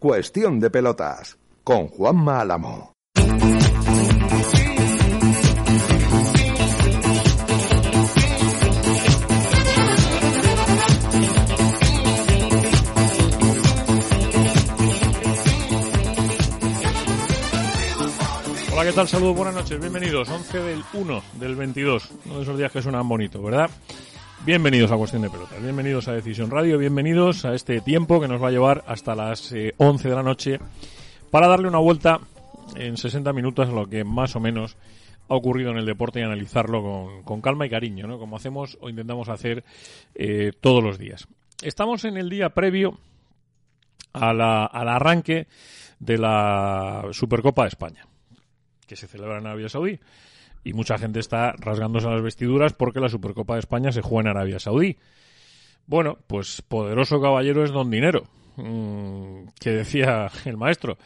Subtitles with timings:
[0.00, 2.94] Cuestión de pelotas con Juanma Álamo.
[18.72, 19.06] Hola, ¿qué tal?
[19.06, 20.30] Saludos, buenas noches, bienvenidos.
[20.30, 23.68] 11 del 1 del 22, uno de esos días que suenan bonito, ¿verdad?
[24.44, 28.42] Bienvenidos a Cuestión de Pelotas, bienvenidos a Decisión Radio, bienvenidos a este tiempo que nos
[28.42, 30.58] va a llevar hasta las eh, 11 de la noche
[31.30, 32.20] para darle una vuelta
[32.74, 34.76] en 60 minutos a lo que más o menos
[35.28, 38.18] ha ocurrido en el deporte y analizarlo con, con calma y cariño, ¿no?
[38.18, 39.62] Como hacemos o intentamos hacer
[40.14, 41.28] eh, todos los días.
[41.62, 42.98] Estamos en el día previo
[44.14, 45.46] a la- al arranque
[45.98, 48.06] de la Supercopa de España,
[48.86, 50.00] que se celebra en Arabia Saudí.
[50.62, 54.36] Y mucha gente está rasgándose las vestiduras porque la Supercopa de España se juega en
[54.36, 54.98] Arabia Saudí.
[55.86, 58.24] Bueno, pues poderoso caballero es don dinero,
[58.56, 60.98] mm, que decía el maestro.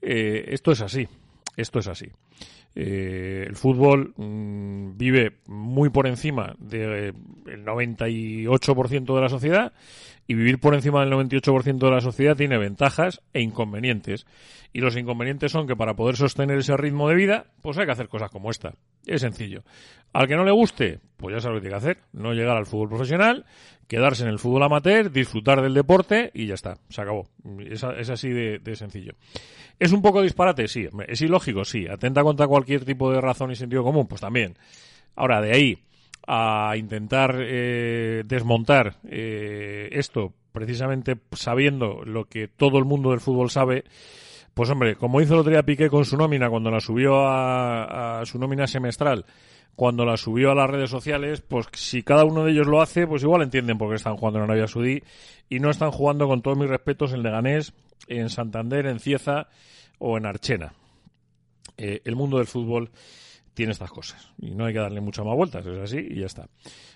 [0.00, 1.08] Eh, esto es así,
[1.56, 2.06] esto es así.
[2.74, 7.14] Eh, el fútbol mm, vive muy por encima del
[7.64, 9.72] 98% de la sociedad
[10.28, 14.26] y vivir por encima del 98% de la sociedad tiene ventajas e inconvenientes.
[14.74, 17.92] Y los inconvenientes son que para poder sostener ese ritmo de vida, pues hay que
[17.92, 18.74] hacer cosas como esta.
[19.06, 19.64] Es sencillo.
[20.12, 21.98] Al que no le guste, pues ya sabe lo que tiene que hacer.
[22.12, 23.46] No llegar al fútbol profesional,
[23.86, 26.76] quedarse en el fútbol amateur, disfrutar del deporte y ya está.
[26.90, 27.30] Se acabó.
[27.66, 29.14] Es, así de, sencillo.
[29.78, 30.68] ¿Es un poco disparate?
[30.68, 30.86] Sí.
[31.06, 31.64] ¿Es ilógico?
[31.64, 31.86] Sí.
[31.88, 34.06] ¿Atenta contra cualquier tipo de razón y sentido común?
[34.06, 34.58] Pues también.
[35.16, 35.78] Ahora, de ahí
[36.30, 43.48] a intentar eh, desmontar eh, esto, precisamente sabiendo lo que todo el mundo del fútbol
[43.48, 43.84] sabe,
[44.52, 48.20] pues hombre, como hizo el otro día Piqué con su nómina, cuando la subió a,
[48.26, 49.24] su nómina semestral,
[49.74, 53.06] cuando la subió a las redes sociales, pues si cada uno de ellos lo hace,
[53.06, 55.02] pues igual entienden por qué están jugando en Arabia Saudí
[55.48, 57.72] y no están jugando con todos mis respetos en Leganés,
[58.06, 59.48] en Santander, en Cieza
[59.98, 60.74] o en Archena.
[61.78, 62.90] Eh, el mundo del fútbol
[63.58, 66.26] tiene estas cosas y no hay que darle muchas más vueltas, es así y ya
[66.26, 66.48] está.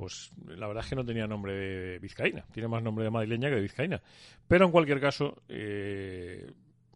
[0.00, 3.50] pues la verdad es que no tenía nombre de vizcaína, tiene más nombre de madrileña
[3.50, 4.00] que de vizcaína.
[4.48, 6.50] Pero en cualquier caso, eh,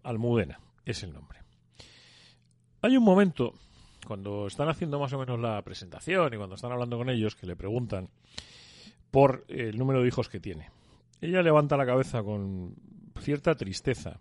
[0.05, 1.41] Almudena es el nombre.
[2.81, 3.53] Hay un momento,
[4.07, 7.47] cuando están haciendo más o menos la presentación y cuando están hablando con ellos, que
[7.47, 8.09] le preguntan
[9.11, 10.71] por el número de hijos que tiene.
[11.21, 12.75] Ella levanta la cabeza con
[13.21, 14.19] cierta tristeza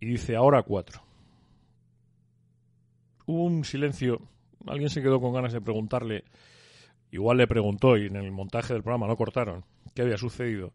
[0.00, 1.02] y dice, ahora cuatro.
[3.26, 4.20] Hubo un silencio,
[4.66, 6.24] alguien se quedó con ganas de preguntarle
[7.14, 9.64] Igual le preguntó y en el montaje del programa lo cortaron
[9.94, 10.72] qué había sucedido.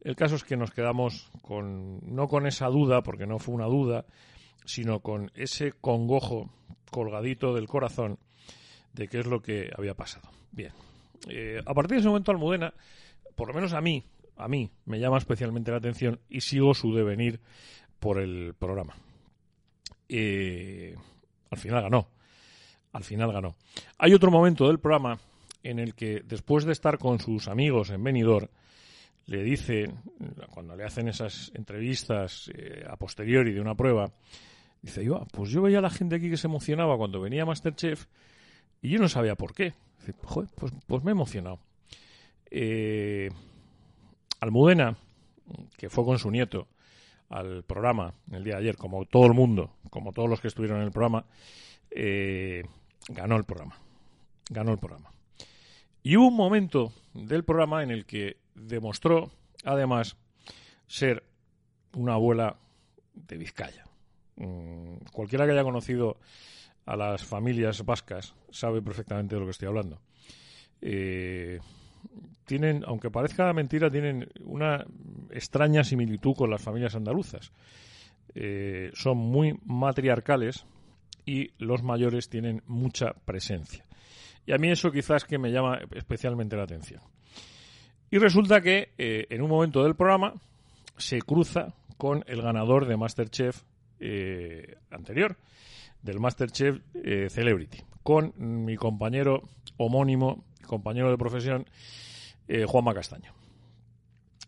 [0.00, 3.66] El caso es que nos quedamos con no con esa duda, porque no fue una
[3.66, 4.06] duda,
[4.64, 6.48] sino con ese congojo
[6.90, 8.18] colgadito del corazón
[8.94, 10.30] de qué es lo que había pasado.
[10.50, 10.72] Bien.
[11.28, 12.72] Eh, a partir de ese momento Almudena,
[13.34, 14.02] por lo menos a mí,
[14.38, 17.38] a mí me llama especialmente la atención y sigo su devenir
[17.98, 18.94] por el programa.
[20.08, 22.08] al final ganó.
[22.92, 23.56] Al final ganó.
[23.98, 25.18] Hay otro momento del programa
[25.62, 28.48] en el que, después de estar con sus amigos en Benidorm,
[29.26, 29.92] le dice,
[30.50, 34.12] cuando le hacen esas entrevistas eh, a posteriori de una prueba,
[34.80, 38.06] dice, yo, pues yo veía a la gente aquí que se emocionaba cuando venía Masterchef
[38.80, 39.74] y yo no sabía por qué.
[39.98, 41.58] Dice, Joder, pues, pues me he emocionado.
[42.50, 43.28] Eh,
[44.40, 44.96] Almudena,
[45.76, 46.68] que fue con su nieto
[47.28, 50.78] al programa el día de ayer, como todo el mundo, como todos los que estuvieron
[50.78, 51.24] en el programa,
[51.90, 52.64] eh,
[53.08, 53.76] ganó el programa.
[54.50, 55.10] Ganó el programa.
[56.02, 59.30] Y hubo un momento del programa en el que demostró,
[59.64, 60.16] además,
[60.86, 61.24] ser
[61.94, 62.56] una abuela
[63.14, 63.84] de Vizcaya.
[64.36, 66.18] Mm, cualquiera que haya conocido
[66.84, 70.00] a las familias vascas sabe perfectamente de lo que estoy hablando.
[70.80, 71.58] Eh,
[72.46, 74.84] tienen, aunque parezca mentira, tienen una
[75.30, 77.52] extraña similitud con las familias andaluzas.
[78.34, 80.64] Eh, son muy matriarcales
[81.24, 83.84] y los mayores tienen mucha presencia.
[84.46, 87.00] Y a mí eso quizás que me llama especialmente la atención.
[88.10, 90.34] Y resulta que eh, en un momento del programa
[90.96, 93.62] se cruza con el ganador de Masterchef
[93.98, 95.36] eh, anterior,
[96.02, 96.78] del Masterchef
[97.28, 99.42] Celebrity, con mi compañero
[99.78, 101.66] homónimo, compañero de profesión,
[102.46, 103.32] eh, Juanma Castaño,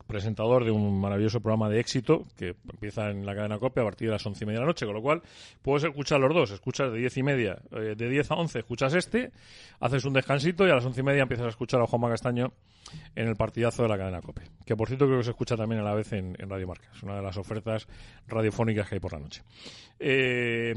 [0.06, 4.06] presentador de un maravilloso programa de éxito que empieza en la cadena copia a partir
[4.06, 5.22] de las once y media de la noche, con lo cual
[5.60, 8.94] puedes escuchar los dos, escuchas de diez y media, eh, de diez a once escuchas
[8.94, 9.32] este,
[9.80, 12.52] haces un descansito y a las once y media empiezas a escuchar a Juanma Castaño
[13.16, 15.80] en el partidazo de la cadena copia, que por cierto creo que se escucha también
[15.80, 17.88] a la vez en, Radio Marca, es una de las ofertas
[18.28, 19.42] radiofónicas que hay por la noche.
[19.98, 20.76] Eh,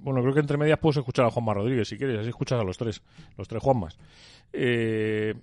[0.00, 2.64] bueno, creo que entre medias puedes escuchar a Juanma Rodríguez si quieres, así escuchas a
[2.64, 3.02] los tres,
[3.36, 3.98] los tres Juanmas.
[4.52, 5.34] Eh,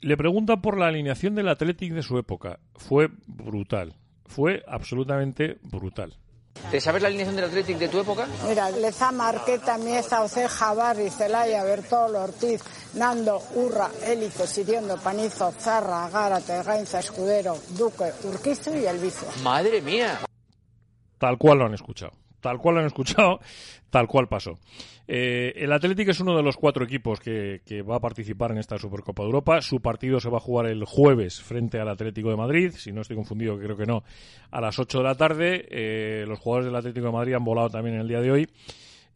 [0.00, 2.60] le pregunta por la alineación del Athletic de su época.
[2.76, 3.94] Fue brutal.
[4.26, 6.16] Fue absolutamente brutal.
[6.70, 8.26] ¿Te sabes la alineación del Athletic de tu época?
[8.46, 12.62] Mira, Leza, Marqueta, Mieza, Oceja, Barri, Celaya, Bertolo, Ortiz,
[12.94, 19.26] Nando, Urra, Hélice, Siriondo, Panizo, Zarra, Gárate, Gainza, Escudero, Duque, Urquizo y Elvizo.
[19.42, 20.18] ¡Madre mía!
[21.16, 23.40] Tal cual lo han escuchado tal cual lo han escuchado,
[23.90, 24.58] tal cual pasó.
[25.10, 28.78] Eh, el Atlético es uno de los cuatro equipos que, va a participar en esta
[28.78, 29.62] Supercopa de Europa.
[29.62, 33.00] Su partido se va a jugar el jueves frente al Atlético de Madrid, si no
[33.00, 34.04] estoy confundido, creo que no,
[34.50, 35.66] a las 8 de la tarde.
[35.70, 38.48] Eh, los jugadores del Atlético de Madrid han volado también en el día de hoy.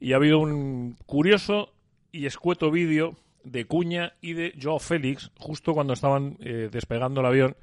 [0.00, 1.72] Y ha habido un curioso
[2.10, 7.26] y escueto vídeo de Cuña y de Joao Félix, justo cuando estaban eh, despegando el
[7.26, 7.56] avión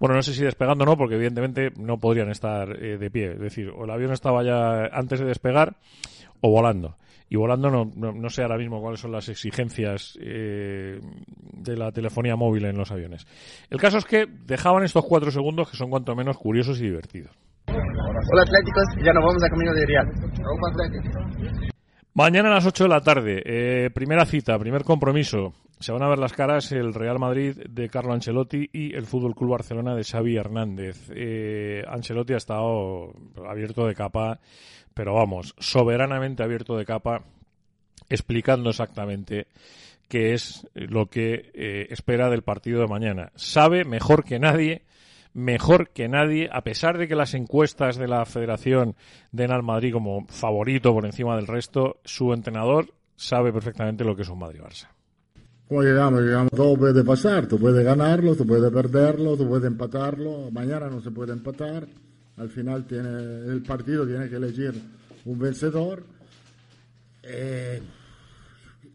[0.00, 3.32] bueno, no sé si despegando o no, porque evidentemente no podrían estar eh, de pie.
[3.32, 5.76] Es decir, o el avión estaba ya antes de despegar
[6.40, 6.96] o volando.
[7.28, 10.98] Y volando no, no, sé ahora mismo cuáles son las exigencias eh,
[11.52, 13.26] de la telefonía móvil en los aviones.
[13.68, 17.30] El caso es que dejaban estos cuatro segundos que son cuanto menos curiosos y divertidos.
[17.68, 20.08] Hola Atléticos, ya nos vamos a camino de Real.
[22.14, 26.08] Mañana a las 8 de la tarde, eh, primera cita, primer compromiso se van a
[26.08, 30.04] ver las caras el Real Madrid de Carlo Ancelotti y el Fútbol Club Barcelona de
[30.04, 31.10] Xavi Hernández.
[31.14, 33.14] Eh, Ancelotti ha estado
[33.48, 34.40] abierto de capa,
[34.92, 37.22] pero vamos, soberanamente abierto de capa,
[38.10, 39.46] explicando exactamente
[40.06, 43.32] qué es lo que eh, espera del partido de mañana.
[43.36, 44.82] Sabe mejor que nadie
[45.34, 48.96] mejor que nadie, a pesar de que las encuestas de la Federación
[49.32, 54.22] den al Madrid como favorito por encima del resto, su entrenador sabe perfectamente lo que
[54.22, 54.88] es un Madrid-Barça
[55.70, 60.50] como llegamos, llegamos, todo puede pasar, tú puedes ganarlo, tú puedes perderlo, tú puedes empatarlo,
[60.50, 61.86] mañana no se puede empatar,
[62.38, 63.08] al final tiene
[63.46, 64.72] el partido tiene que elegir
[65.26, 66.02] un vencedor.
[67.22, 67.80] Eh,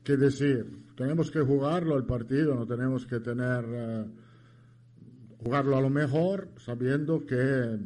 [0.03, 0.65] ¿Qué decir?
[0.98, 4.05] Tenemos que jugarlo el partido, no tenemos que tener eh,
[5.45, 7.77] jugarlo a lo mejor, sabiendo que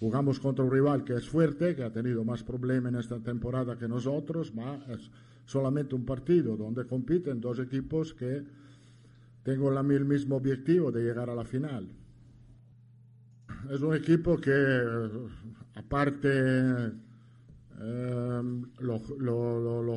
[0.00, 3.78] jugamos contra un rival que es fuerte, que ha tenido más problemas en esta temporada
[3.78, 4.80] que nosotros, más
[5.44, 8.42] solamente un partido donde compiten dos equipos que
[9.44, 11.88] tengan el mismo objetivo de llegar a la final.
[13.70, 15.08] Es un equipo que,
[15.76, 16.28] aparte
[17.80, 18.42] eh,
[18.80, 19.02] los,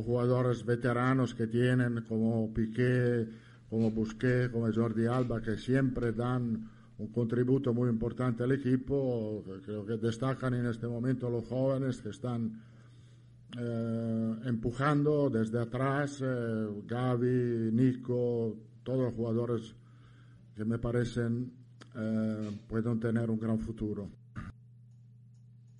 [0.05, 3.27] jugadores veteranos que tienen, como Piqué,
[3.67, 9.85] como Busquets, como Jordi Alba, que siempre dan un contributo muy importante al equipo, creo
[9.85, 12.61] que destacan en este momento los jóvenes que están
[13.57, 19.73] eh, empujando desde atrás, eh, Gaby, Nico, todos los jugadores
[20.55, 21.51] que me parecen
[21.95, 24.09] eh, pueden tener un gran futuro.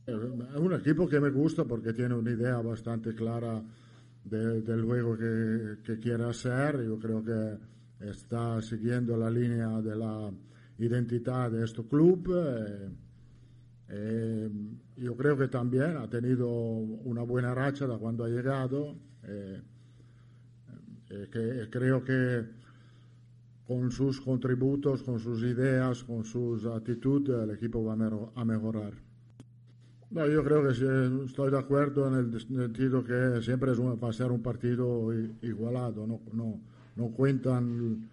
[0.05, 3.61] Es un equipo que me gusta porque tiene una idea bastante clara
[4.23, 6.83] del juego que, que, quiere hacer.
[6.83, 10.31] Yo creo que está siguiendo la línea de la
[10.86, 12.29] identidad de este club
[13.91, 14.50] Eh,
[14.98, 18.95] yo creo que también ha tenido una buena racha de cuando ha llegado.
[19.24, 19.62] Eh,
[21.09, 22.45] eh, que, creo que
[23.65, 27.93] con sus contributos, con sus ideas, con sus actitudes, el equipo va
[28.36, 28.93] a mejorar.
[30.12, 30.86] No, yo creo que sí,
[31.25, 36.07] estoy de acuerdo en el sentido que siempre es va a ser un partido igualado.
[36.07, 36.59] No, no,
[36.95, 38.09] no cuentan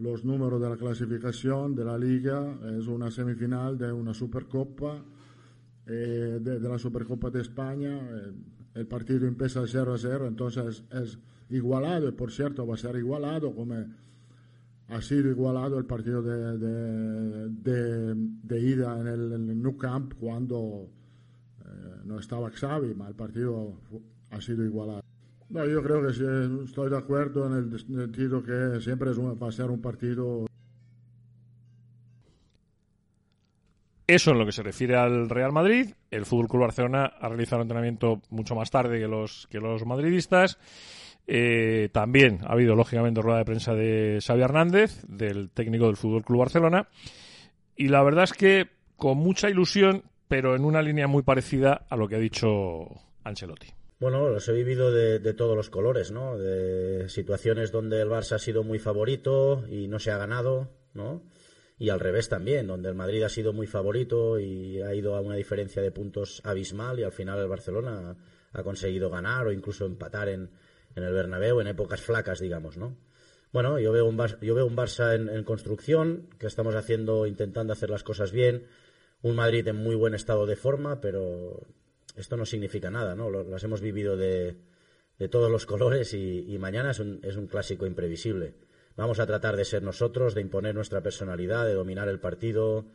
[0.00, 2.58] los números de la clasificación de la liga.
[2.78, 5.02] Es una semifinal de una Supercopa,
[5.86, 7.98] eh, de, la Supercopa de España.
[7.98, 8.32] Eh,
[8.74, 11.18] el partido empieza 0 a 0, entonces es
[11.50, 13.74] igualado y por cierto va a ser igualado como
[14.88, 17.50] ha sido igualado el partido de,
[18.60, 20.88] ida en el, en Nou Camp cuando
[21.64, 23.74] eh, no estaba Xavi, pero el partido
[24.30, 25.09] ha sido igualado.
[25.50, 26.24] No, yo creo que sí,
[26.64, 30.46] estoy de acuerdo en el sentido que siempre es va a ser un partido.
[34.06, 35.90] Eso en lo que se refiere al Real Madrid.
[36.10, 39.84] El Fútbol Club Barcelona ha realizado un entrenamiento mucho más tarde que los, que los
[39.84, 40.58] madridistas.
[41.26, 46.24] Eh, también ha habido, lógicamente, rueda de prensa de Xavi Hernández, del técnico del Fútbol
[46.24, 46.88] Club Barcelona.
[47.76, 51.96] Y la verdad es que con mucha ilusión, pero en una línea muy parecida a
[51.96, 52.86] lo que ha dicho
[53.24, 53.79] Ancelotti.
[54.00, 56.38] Bueno, los he vivido de, todos los colores, ¿no?
[56.38, 61.22] De situaciones donde el Barça ha sido muy favorito y no se ha ganado, ¿no?
[61.78, 65.20] Y al revés también, donde el Madrid ha sido muy favorito y ha ido a
[65.20, 68.16] una diferencia de puntos abismal y al final el Barcelona
[68.52, 70.50] ha conseguido ganar o incluso empatar en,
[70.96, 72.96] en el Bernabéu en épocas flacas, digamos, ¿no?
[73.52, 77.72] Bueno, yo veo un Barça, yo veo un Barça en, construcción, que estamos haciendo, intentando
[77.72, 78.66] hacer las cosas bien,
[79.22, 81.66] un Madrid en muy buen estado de forma, pero
[82.20, 83.30] esto no significa nada, ¿no?
[83.30, 84.56] Las hemos vivido de,
[85.18, 88.54] de todos los colores y, mañana es un, es un clásico imprevisible.
[88.96, 92.86] Vamos a tratar de ser nosotros, de imponer nuestra personalidad, de dominar el partido,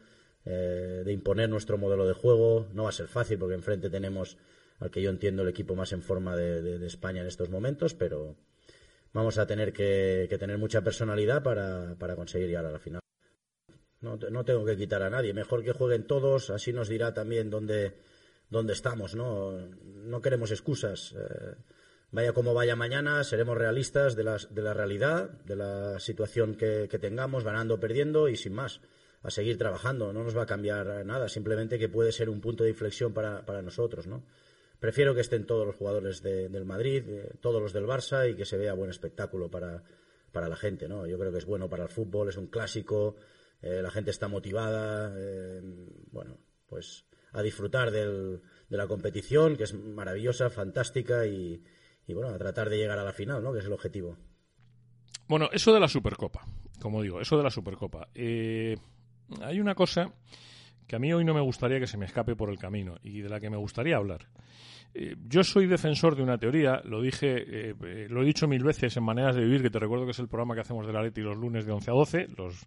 [0.45, 2.67] eh, de imponer nuestro modelo de juego.
[2.73, 4.37] No va a ser fácil porque enfrente tenemos
[4.79, 8.35] al que yo entiendo el equipo más en forma de, España en estos momentos, pero
[9.13, 13.01] vamos a tener que, tener mucha personalidad para, conseguir llegar a la final.
[14.01, 17.95] No, tengo que quitar a nadie, mejor que jueguen todos, así nos dirá también dónde,
[18.49, 19.51] dónde estamos, ¿no?
[19.83, 21.13] No queremos excusas.
[21.17, 21.55] Eh,
[22.11, 26.87] vaya como vaya mañana, seremos realistas de la, de la realidad, de la situación que,
[26.99, 28.81] tengamos, ganando o perdiendo y sin más
[29.23, 30.13] a seguir trabajando.
[30.13, 33.45] No nos va a cambiar nada, simplemente que puede ser un punto de inflexión para,
[33.45, 34.23] para nosotros, ¿no?
[34.79, 38.45] Prefiero que estén todos los jugadores del Madrid, eh, todos los del Barça y que
[38.45, 39.83] se vea buen espectáculo para,
[40.31, 41.07] para la gente, ¿no?
[41.07, 43.15] Yo creo que es bueno para el fútbol, es un clásico,
[43.61, 45.11] eh, la gente está motivada,
[46.11, 46.37] bueno,
[46.67, 51.61] pues a disfrutar del, de la competición, que es maravillosa, fantástica y,
[52.07, 53.51] bueno, a tratar de llegar a la final, ¿no?
[53.51, 54.17] Que es el objetivo.
[55.27, 56.45] Bueno, eso de la Supercopa,
[56.81, 58.07] como digo, eso de la Supercopa.
[58.15, 60.13] hay una cosa
[60.87, 63.21] que a mí hoy no me gustaría que se me escape por el camino y
[63.21, 64.27] de la que me gustaría hablar.
[64.97, 68.63] Eh, yo soy defensor de una teoría, lo dije, eh, eh, lo he dicho mil
[68.63, 70.93] veces en Maneras de Vivir, que te recuerdo que es el programa que hacemos de
[70.93, 72.65] la Leti los lunes de 11 a 12, los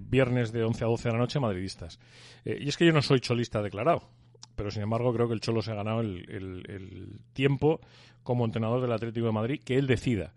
[0.00, 2.00] viernes de 11 a 12 de la noche madridistas.
[2.44, 4.08] y es que yo no soy cholista declarado,
[4.56, 7.80] pero sin embargo creo que el Cholo se ha ganado el, tiempo
[8.22, 10.32] como entrenador del Atlético de Madrid, que él decida.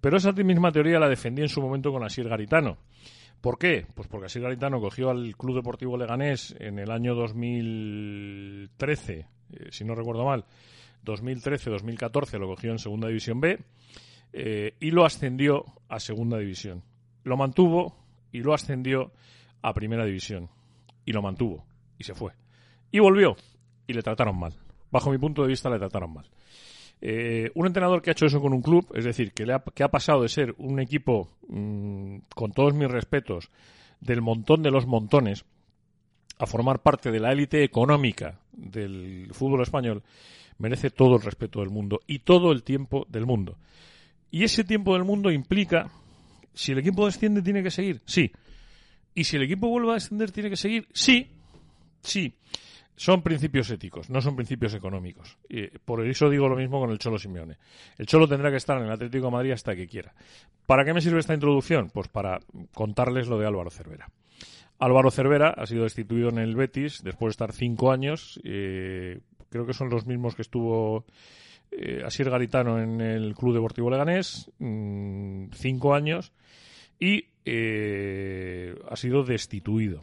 [0.00, 2.78] Pero esa misma teoría la defendí en su momento con Asier Garitano.
[3.40, 3.84] ¿Por qué?
[3.94, 9.84] Pues porque así Garitano cogió al Club Deportivo Leganés en el año 2013, eh, si
[9.84, 10.44] no recuerdo mal,
[11.04, 13.58] 2013-2014 lo cogió en Segunda División B
[14.32, 16.82] eh, y lo ascendió a Segunda División.
[17.24, 17.96] Lo mantuvo
[18.32, 19.12] y lo ascendió
[19.62, 20.48] a Primera División.
[21.04, 21.64] Y lo mantuvo
[21.98, 22.32] y se fue.
[22.90, 23.36] Y volvió
[23.86, 24.54] y le trataron mal.
[24.90, 26.26] Bajo mi punto de vista le trataron mal.
[27.00, 29.60] Eh, un entrenador que ha hecho eso con un club, es decir, que, le ha,
[29.60, 33.50] que ha pasado de ser un equipo, mm, con todos mis respetos,
[34.00, 35.44] del montón de los montones,
[36.38, 40.02] a formar parte de la élite económica del fútbol español,
[40.58, 43.56] merece todo el respeto del mundo y todo el tiempo del mundo.
[44.30, 45.90] Y ese tiempo del mundo implica,
[46.52, 48.30] si el equipo desciende, tiene que seguir, sí.
[49.14, 51.28] Y si el equipo vuelve a descender, tiene que seguir, sí,
[52.02, 52.34] sí.
[52.94, 55.38] Son principios éticos, no son principios económicos.
[55.48, 57.56] Y por eso digo lo mismo con el Cholo Simeone.
[57.96, 60.12] El Cholo tendrá que estar en el Atlético de Madrid hasta que quiera.
[60.66, 61.90] ¿Para qué me sirve esta introducción?
[61.90, 62.40] Pues para
[62.74, 64.10] contarles lo de Álvaro Cervera.
[64.78, 68.40] Álvaro Cervera ha sido destituido en el Betis después de estar cinco años.
[68.44, 69.20] Eh,
[69.50, 71.04] creo que son los mismos que estuvo
[71.70, 76.32] eh, Asier Garitano en el Club Deportivo Leganés, mm, cinco años,
[76.98, 80.02] y eh, ha sido destituido.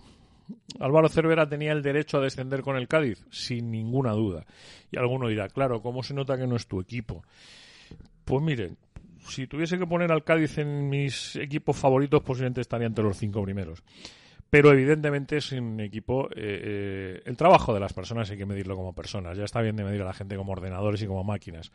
[0.79, 4.45] Álvaro Cervera tenía el derecho a descender con el Cádiz, sin ninguna duda.
[4.91, 7.23] Y alguno dirá, claro, ¿cómo se nota que no es tu equipo?
[8.25, 8.77] Pues miren,
[9.27, 13.41] si tuviese que poner al Cádiz en mis equipos favoritos, posiblemente estaría entre los cinco
[13.43, 13.83] primeros.
[14.49, 16.29] Pero evidentemente es un equipo.
[16.29, 19.37] Eh, eh, el trabajo de las personas hay que medirlo como personas.
[19.37, 21.71] Ya está bien de medir a la gente como ordenadores y como máquinas.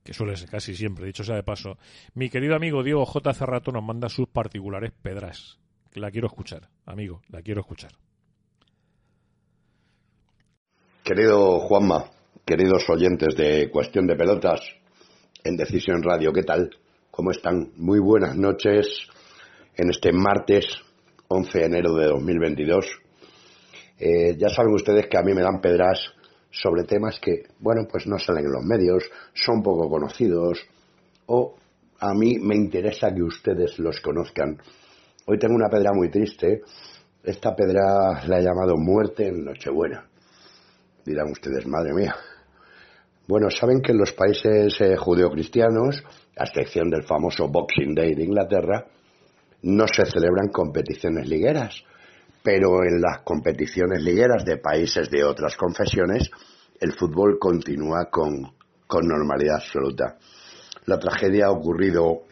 [0.04, 1.78] que suele ser casi siempre, dicho sea de paso,
[2.14, 3.34] mi querido amigo Diego J.
[3.34, 5.60] Cerrato nos manda sus particulares pedras.
[5.94, 7.94] La quiero escuchar, amigo, la quiero escuchar.
[11.08, 12.12] Querido Juanma,
[12.46, 14.60] queridos oyentes de Cuestión de Pelotas
[15.42, 16.70] en Decisión Radio, ¿qué tal?
[17.12, 17.72] ¿Cómo están?
[17.78, 19.08] Muy buenas noches
[19.78, 20.66] en este martes
[21.30, 22.86] 11 de enero de 2022.
[24.00, 25.98] Eh, ya saben ustedes que a mí me dan pedras
[26.52, 30.60] sobre temas que, bueno, pues no salen en los medios, son poco conocidos
[31.28, 31.56] o
[32.00, 34.58] a mí me interesa que ustedes los conozcan.
[35.26, 36.64] Hoy tengo una pedra muy triste.
[37.24, 40.06] Esta pedra la he llamado muerte en Nochebuena
[41.08, 42.16] dirán ustedes, madre mía.
[43.28, 46.04] Bueno, saben que en los países eh, judeocristianos,
[46.38, 48.86] a excepción del famoso Boxing Day de Inglaterra,
[49.64, 51.84] no se celebran competiciones ligueras,
[52.44, 56.30] pero en las competiciones ligueras de países de otras confesiones,
[56.80, 58.54] el fútbol continúa con,
[58.86, 60.18] con normalidad absoluta.
[60.86, 62.24] La tragedia ha ocurrido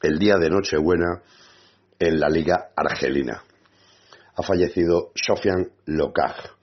[0.00, 1.22] el día de Nochebuena
[1.98, 3.42] en la Liga Argelina.
[4.34, 6.61] Ha fallecido Sofian Lokaj,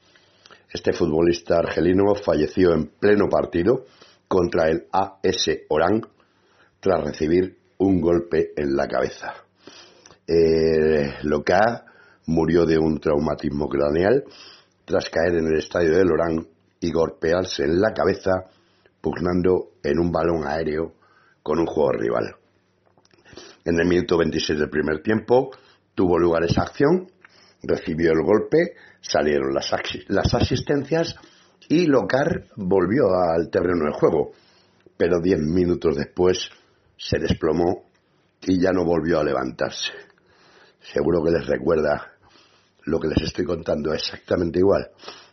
[0.71, 3.85] este futbolista argelino falleció en pleno partido
[4.27, 6.01] contra el AS Orán
[6.79, 9.33] tras recibir un golpe en la cabeza.
[10.27, 11.85] Eh, Loca
[12.27, 14.23] murió de un traumatismo craneal
[14.85, 16.47] tras caer en el estadio del Orán
[16.79, 18.45] y golpearse en la cabeza
[19.01, 20.93] pugnando en un balón aéreo
[21.41, 22.35] con un juego rival.
[23.65, 25.51] En el minuto 26 del primer tiempo
[25.95, 27.11] tuvo lugar esa acción,
[27.63, 31.15] recibió el golpe salieron las, asistencias
[31.67, 34.31] y Locar volvió al terreno del juego,
[34.97, 36.49] pero diez minutos después
[36.97, 37.85] se desplomó
[38.41, 39.91] y ya no volvió a levantarse.
[40.81, 42.13] Seguro que les recuerda
[42.83, 44.89] lo que les estoy contando exactamente igual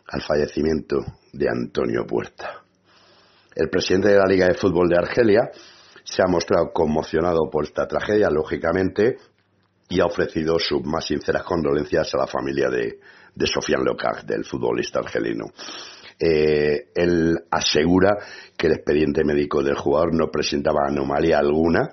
[0.09, 0.97] al fallecimiento
[1.33, 2.63] de Antonio Puerta.
[3.55, 5.49] El presidente de la Liga de Fútbol de Argelia
[6.03, 9.17] se ha mostrado conmocionado por esta tragedia, lógicamente,
[9.89, 12.99] y ha ofrecido sus más sinceras condolencias a la familia de,
[13.37, 15.45] de Sofian Leocac, del futbolista argelino.
[16.19, 18.17] Eh, él asegura
[18.57, 21.89] que el expediente médico del jugador no presentaba anomalía alguna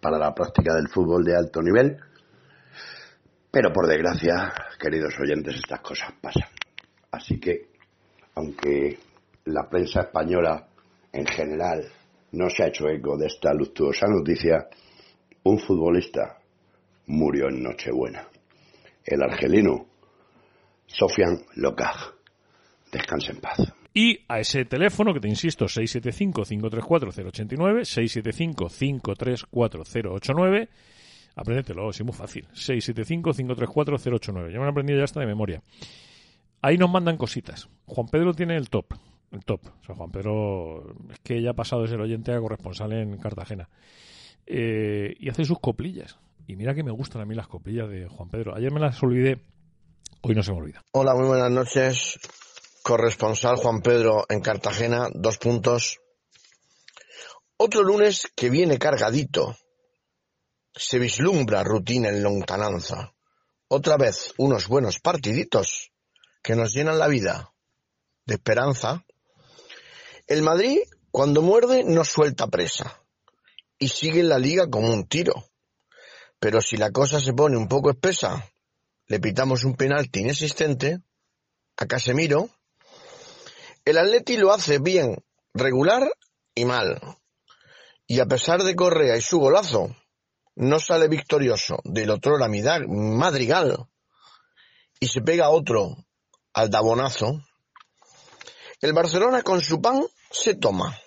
[0.00, 1.96] para la práctica del fútbol de alto nivel,
[3.50, 6.48] pero por desgracia, queridos oyentes, estas cosas pasan.
[7.10, 7.68] Así que,
[8.36, 8.98] aunque
[9.46, 10.68] la prensa española
[11.12, 11.84] en general
[12.32, 14.68] no se ha hecho eco de esta luctuosa noticia,
[15.44, 16.38] un futbolista
[17.06, 18.28] murió en Nochebuena.
[19.04, 19.86] El argelino
[20.86, 22.14] Sofian Lokaj.
[22.92, 23.72] Descanse en paz.
[23.92, 27.84] Y a ese teléfono que te insisto, 675-534-089,
[29.04, 30.68] 675-534-089,
[31.36, 34.52] apréndetelo, es muy fácil, 675-534-089.
[34.52, 35.62] Ya me han aprendido ya hasta de memoria.
[36.60, 37.68] Ahí nos mandan cositas.
[37.86, 38.94] Juan Pedro tiene el top.
[39.30, 39.60] El top.
[39.66, 43.16] O sea, Juan Pedro es que ya ha pasado de ser oyente a corresponsal en
[43.18, 43.68] Cartagena.
[44.46, 46.18] Eh, y hace sus coplillas.
[46.46, 48.54] Y mira que me gustan a mí las coplillas de Juan Pedro.
[48.56, 49.38] Ayer me las olvidé
[50.26, 50.82] Hoy no se me olvida.
[50.92, 52.18] Hola, muy buenas noches.
[52.82, 56.00] Corresponsal Juan Pedro en Cartagena, dos puntos.
[57.58, 59.54] Otro lunes que viene cargadito.
[60.74, 63.12] Se vislumbra rutina en lontananza.
[63.68, 65.92] Otra vez unos buenos partiditos
[66.42, 67.52] que nos llenan la vida
[68.24, 69.04] de esperanza.
[70.26, 72.98] El Madrid, cuando muerde, no suelta presa
[73.78, 75.50] y sigue en la liga como un tiro.
[76.38, 78.50] Pero si la cosa se pone un poco espesa,
[79.06, 81.00] le pitamos un penalti inexistente
[81.76, 82.48] a Casemiro.
[83.84, 86.10] El Atleti lo hace bien, regular
[86.54, 87.00] y mal.
[88.06, 89.94] Y a pesar de Correa y su golazo,
[90.56, 93.88] no sale victorioso del otro la Madrigal
[95.00, 95.96] y se pega otro
[96.52, 97.42] al dabonazo.
[98.80, 100.98] El Barcelona con su pan se toma.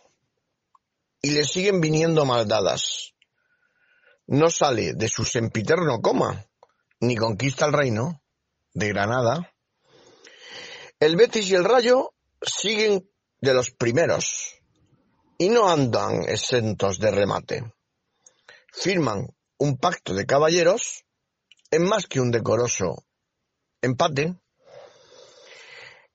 [1.19, 3.13] y le siguen viniendo maldadas.
[4.27, 6.46] No sale de su sempiterno coma,
[6.99, 8.21] ni conquista el reino
[8.73, 9.53] de Granada.
[10.99, 14.55] El Betis y el Rayo siguen de los primeros
[15.37, 17.73] y no andan exentos de remate.
[18.71, 19.27] Firman
[19.59, 21.05] un pacto de caballeros
[21.71, 23.03] en más que un decoroso
[23.81, 24.35] empate.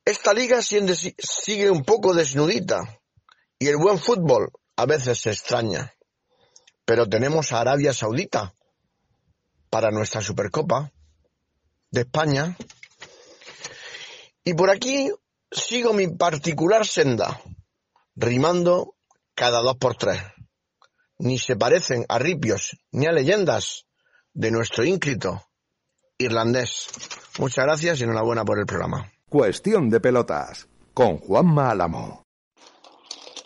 [0.04, 3.00] Esta liga sigue un poco desnudita
[3.58, 5.94] y el buen fútbol a veces se extraña.
[6.84, 8.54] Pero tenemos a Arabia Saudita
[9.72, 10.92] para nuestra Supercopa
[11.90, 12.54] de España.
[14.44, 15.10] Y por aquí
[15.50, 17.40] sigo mi particular senda,
[18.14, 18.96] rimando
[19.34, 20.20] cada dos por tres.
[21.16, 23.86] Ni se parecen a ripios ni a leyendas
[24.34, 25.42] de nuestro ínclito
[26.18, 26.88] irlandés.
[27.38, 29.10] Muchas gracias y enhorabuena por el programa.
[29.26, 32.21] Cuestión de pelotas con Juanma Álamo.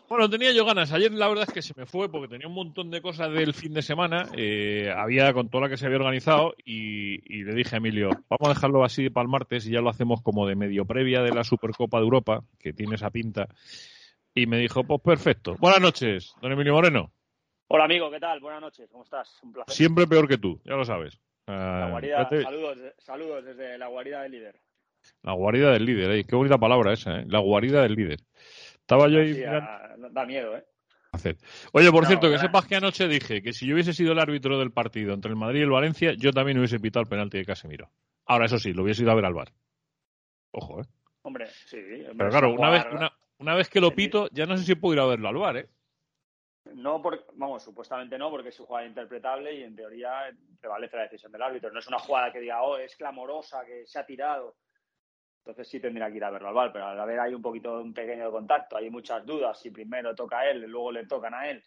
[0.08, 0.92] Bueno, tenía yo ganas.
[0.92, 3.54] Ayer la verdad es que se me fue porque tenía un montón de cosas del
[3.54, 4.28] fin de semana.
[4.36, 8.46] Eh, había con toda la que se había organizado y, le dije a Emilio, vamos
[8.46, 11.34] a dejarlo así para el martes y ya lo hacemos como de medio previa de
[11.34, 13.48] la Supercopa de Europa, que tiene esa pinta.
[14.32, 15.56] Y me dijo, pues perfecto.
[15.58, 17.10] Buenas noches, don Emilio Moreno.
[17.68, 18.38] Hola amigo, ¿qué tal?
[18.38, 19.40] Buenas noches, ¿cómo estás?
[19.42, 19.74] Un placer.
[19.74, 21.18] Siempre peor que tú, ya lo sabes.
[21.48, 24.60] La ah, guarida, saludos, saludos desde la guarida del líder.
[25.22, 26.24] La guarida del líder, ¿eh?
[26.24, 27.24] qué bonita palabra esa, ¿eh?
[27.28, 28.20] La guarida del líder.
[28.86, 29.40] Estaba yo ahí.
[29.40, 30.64] da miedo, ¿eh?
[31.72, 34.60] Oye, por cierto, que sepas que anoche dije que si yo hubiese sido el árbitro
[34.60, 37.44] del partido entre el Madrid y el Valencia, yo también hubiese pitado el penalti de
[37.44, 37.90] Casemiro.
[38.26, 39.52] Ahora, eso sí, lo hubiese ido a ver al bar.
[40.52, 40.84] Ojo, ¿eh?
[41.22, 41.78] Hombre, sí.
[42.16, 42.84] Pero claro, una vez,
[43.38, 45.56] una, vez que lo pito, ya no sé si puedo ir a verlo al bar,
[45.56, 45.68] ¿eh?
[46.74, 51.02] No, porque, vamos, supuestamente no, porque es un jugada interpretable y en teoría prevalece la
[51.02, 51.72] decisión del árbitro.
[51.72, 54.54] No es una jugada que diga, oh, es clamorosa, que se ha tirado
[55.46, 57.80] entonces sí tendría que ir a verlo al bar, pero al haber hay un poquito
[57.80, 61.48] un pequeño contacto, hay muchas dudas, si primero toca a él, luego le tocan a
[61.48, 61.62] él.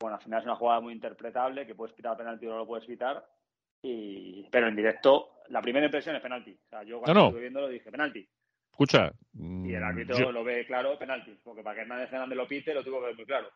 [0.00, 2.66] Bueno, al final es una jugada muy interpretable, que puedes pitar penalti o no lo
[2.66, 3.24] puedes pitar,
[3.80, 4.48] y...
[4.50, 6.52] pero en directo la primera impresión es penalti.
[6.52, 8.28] O sea, yo cuando estuve viendo lo dije, penalti.
[8.72, 9.12] Escucha.
[9.34, 12.82] Y el árbitro lo ve claro, penalti, porque para que Hernández Hernández lo pite lo
[12.82, 13.52] tuvo que ver muy claro.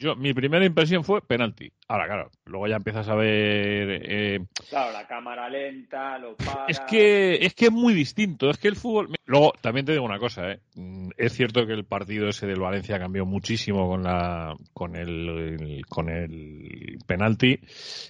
[0.00, 1.70] Yo, mi primera impresión fue penalti.
[1.86, 4.00] Ahora, claro, luego ya empiezas a ver.
[4.02, 6.64] Eh, claro, la cámara lenta, lo para.
[6.68, 8.48] Es que, es que es muy distinto.
[8.48, 9.10] Es que el fútbol.
[9.26, 10.60] Luego, también te digo una cosa, ¿eh?
[10.74, 15.82] Mm, es cierto que el partido ese del Valencia cambió muchísimo con la con el,
[15.86, 17.60] con el penalti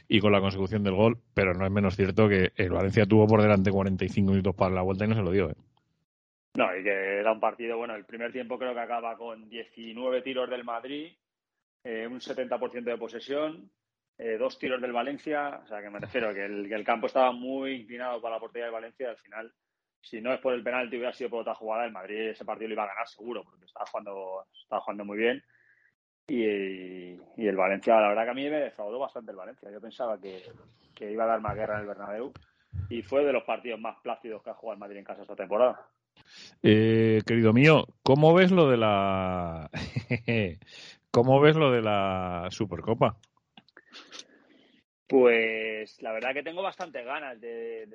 [0.06, 3.26] y con la consecución del gol, pero no es menos cierto que el Valencia tuvo
[3.26, 5.56] por delante 45 minutos para la vuelta y no se lo dio, ¿eh?
[6.54, 10.22] No, y que era un partido, bueno, el primer tiempo creo que acaba con 19
[10.22, 11.10] tiros del Madrid
[11.84, 13.70] eh, un 70% de posesión,
[14.18, 17.06] eh, dos tiros del Valencia, o sea que me refiero que el, que el campo
[17.06, 19.52] estaba muy inclinado para la portería del Valencia y al final,
[20.00, 22.68] si no es por el penalti, hubiera sido por otra jugada, el Madrid ese partido
[22.68, 25.42] lo iba a ganar seguro, porque estaba jugando, estaba jugando muy bien.
[26.30, 29.68] Y, el Valencia, la verdad que a mí me defraudó bastante el Valencia.
[29.70, 30.42] Yo pensaba que,
[31.00, 32.32] iba a dar más guerra en el Bernabéu
[32.88, 35.34] y fue de los partidos más plácidos que ha jugado el Madrid en casa esta
[35.34, 35.88] temporada.
[36.62, 39.70] Eh, querido mío, ¿cómo ves lo de la
[41.10, 43.18] ¿Cómo ves lo de la Supercopa?
[45.08, 47.88] Pues la verdad que tengo bastante ganas de,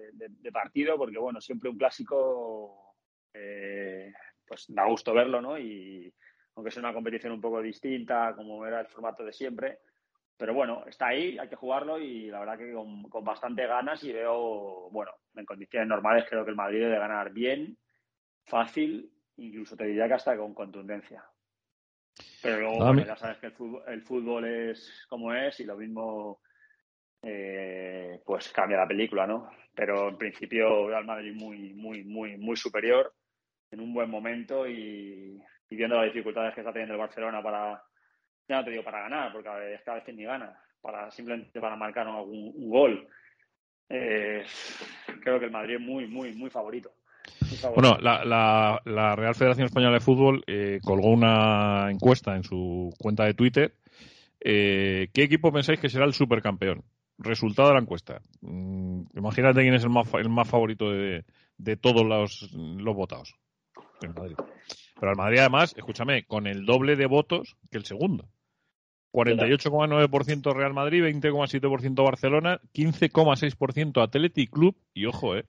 [0.52, 2.98] partido porque, bueno, siempre un clásico,
[3.34, 4.12] eh,
[4.46, 5.58] pues da gusto verlo, ¿no?
[5.58, 6.14] Y
[6.56, 9.80] aunque sea una competición un poco distinta, como era el formato de siempre,
[10.38, 14.12] pero bueno, está ahí, hay que jugarlo y la verdad que con, bastante ganas y
[14.12, 17.78] veo, bueno, en condiciones normales creo que el Madrid debe ganar bien,
[18.46, 21.24] fácil, incluso te diría que hasta con contundencia.
[22.46, 26.42] Pero luego, ya sabes que el fútbol, es como es y lo mismo,
[27.24, 29.50] eh, pues cambia la película, ¿no?
[29.74, 33.12] Pero en principio Real Madrid muy, muy, muy, muy superior,
[33.72, 37.84] en un buen momento y, viendo las dificultades que está teniendo el Barcelona para,
[38.48, 41.76] ya no te digo para ganar, porque es cada vez ni gana, para simplemente para
[41.76, 43.08] marcar algún un gol.
[43.90, 44.46] Eh,
[45.20, 46.94] creo que el Madrid es muy, muy, muy favorito.
[47.74, 53.34] Bueno, la, Real Federación Española de Fútbol eh, colgó una encuesta en su cuenta de
[53.34, 53.76] Twitter.
[54.40, 56.84] Eh, ¿Qué equipo pensáis que será el supercampeón?
[57.18, 58.22] Resultado de la encuesta.
[58.42, 61.24] Mm, imagínate quién es el más, el más favorito de,
[61.78, 63.36] todos los, los votados.
[64.00, 68.28] Pero el Madrid, además, escúchame, con el doble de votos que el segundo.
[69.16, 75.46] 48,9% Real Madrid, 20,7% Barcelona, 15,6% Athletic Club y ojo, eh,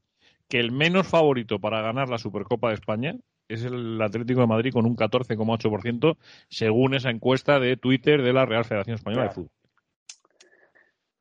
[0.49, 3.15] que el menos favorito para ganar la Supercopa de España
[3.49, 6.17] es el Atlético de Madrid con un 14,8%
[6.49, 9.51] según esa encuesta de Twitter de la Real Federación Española de Fútbol.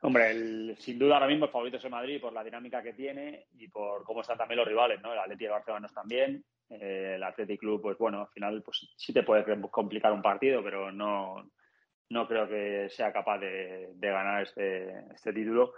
[0.01, 3.47] Hombre, sin duda ahora mismo el favorito es el Madrid por la dinámica que tiene
[3.53, 5.11] y por cómo están también los rivales, ¿no?
[5.11, 8.61] El Atlético de Barcelona no están bien, eh, el Athletic Club, pues bueno, al final
[8.61, 11.49] pues sí te puede complicar un partido, pero no,
[12.09, 15.73] no creo que sea capaz de, de ganar este, este título.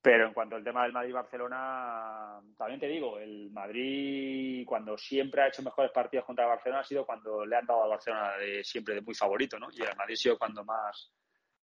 [0.00, 5.48] Pero en cuanto al tema del Madrid-Barcelona, también te digo, el Madrid cuando siempre ha
[5.48, 8.62] hecho mejores partidos contra el Barcelona ha sido cuando le han dado al Barcelona de,
[8.62, 9.68] siempre de muy favorito, ¿no?
[9.72, 11.12] Y el Madrid ha sido cuando más,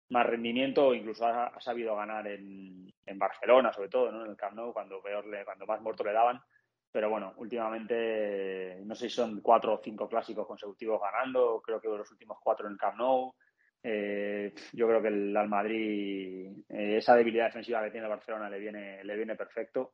[0.09, 4.25] más rendimiento, incluso ha, ha sabido ganar en, en, Barcelona, sobre todo, ¿no?
[4.25, 6.41] En el Camp Nou, cuando peor le, cuando más muerto le daban.
[6.91, 11.87] Pero bueno, últimamente no sé si son cuatro o cinco clásicos consecutivos ganando, creo que
[11.87, 13.33] los últimos cuatro en el Camp Nou.
[13.83, 18.49] Eh, yo creo que el, al Madrid eh, esa debilidad defensiva que tiene el Barcelona
[18.49, 19.93] le viene, le viene perfecto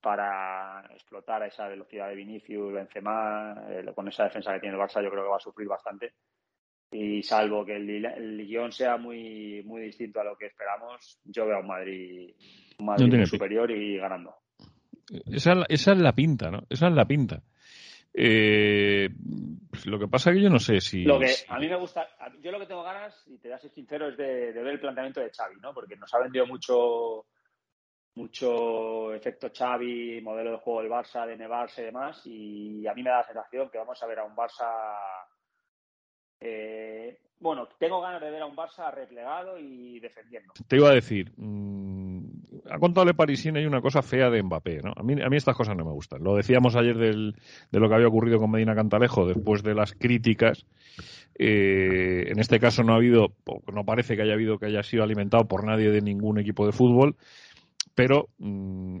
[0.00, 4.80] para explotar a esa velocidad de Vinicius, Benzema, eh, con esa defensa que tiene el
[4.80, 6.14] Barça yo creo que va a sufrir bastante
[6.90, 11.46] y salvo que el, el guion sea muy muy distinto a lo que esperamos, yo
[11.46, 12.34] veo a un Madrid,
[12.78, 14.34] un Madrid No superior y ganando.
[15.26, 16.62] Esa, esa es la pinta, ¿no?
[16.68, 17.42] Esa es la pinta.
[18.18, 19.10] Eh,
[19.84, 21.04] lo que pasa que yo no sé si...
[21.04, 22.08] Lo que a mí me gusta,
[22.40, 24.74] yo lo que tengo ganas, y te voy a ser sincero, es de, de ver
[24.74, 25.74] el planteamiento de Xavi, ¿no?
[25.74, 27.26] Porque nos ha vendido mucho
[28.14, 33.02] mucho efecto Xavi, modelo de juego del Barça, de nevarse y demás, y a mí
[33.02, 34.64] me da la sensación que vamos a ver a un Barça
[36.40, 40.52] eh, bueno, tengo ganas de ver a un Barça replegado y defendiendo.
[40.66, 41.75] Te iba a decir, mm,
[42.70, 44.92] ha contado Le Parisien hay una cosa fea de Mbappé, ¿no?
[44.96, 46.22] A mí, a mí estas cosas no me gustan.
[46.22, 47.34] Lo decíamos ayer del,
[47.70, 50.66] de lo que había ocurrido con Medina Cantalejo después de las críticas.
[51.38, 53.34] Eh, en este caso no ha habido,
[53.72, 56.72] no parece que haya habido que haya sido alimentado por nadie de ningún equipo de
[56.72, 57.16] fútbol,
[57.94, 59.00] pero mm,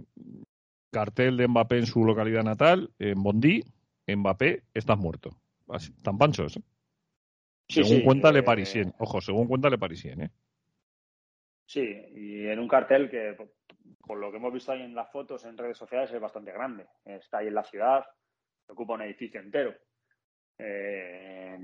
[0.90, 3.62] cartel de Mbappé en su localidad natal, en Bondí,
[4.06, 5.30] Mbappé, estás muerto.
[5.68, 6.62] Así, tan panchos, ¿eh?
[7.68, 8.92] Sí, según sí, cuenta Le eh, Parisien.
[8.98, 10.30] Ojo, según cuenta Le Parisien, ¿eh?
[11.66, 11.80] Sí,
[12.14, 15.58] y en un cartel que, por- lo que hemos visto ahí en las fotos en
[15.58, 16.86] redes sociales, es bastante grande.
[17.04, 18.04] Está ahí en la ciudad,
[18.68, 19.74] ocupa un edificio entero.
[20.58, 21.58] Eh,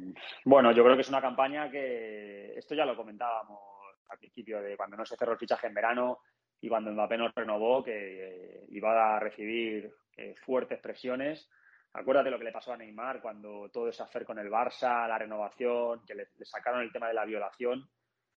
[0.44, 3.60] bueno, yo creo que es una campaña que, esto ya lo comentábamos
[4.08, 6.18] al principio, de cuando no se cerró el fichaje en verano
[6.60, 11.48] y cuando Mbappé nos renovó, que eh, iba a recibir eh, fuertes presiones.
[11.92, 15.18] Acuérdate lo que le pasó a Neymar cuando todo ese hacer con el Barça, la
[15.18, 17.88] renovación, que le sacaron el tema de la violación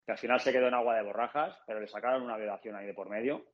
[0.04, 2.86] que al final se quedó en agua de borrajas, pero le sacaron una violación ahí
[2.86, 3.46] de por medio.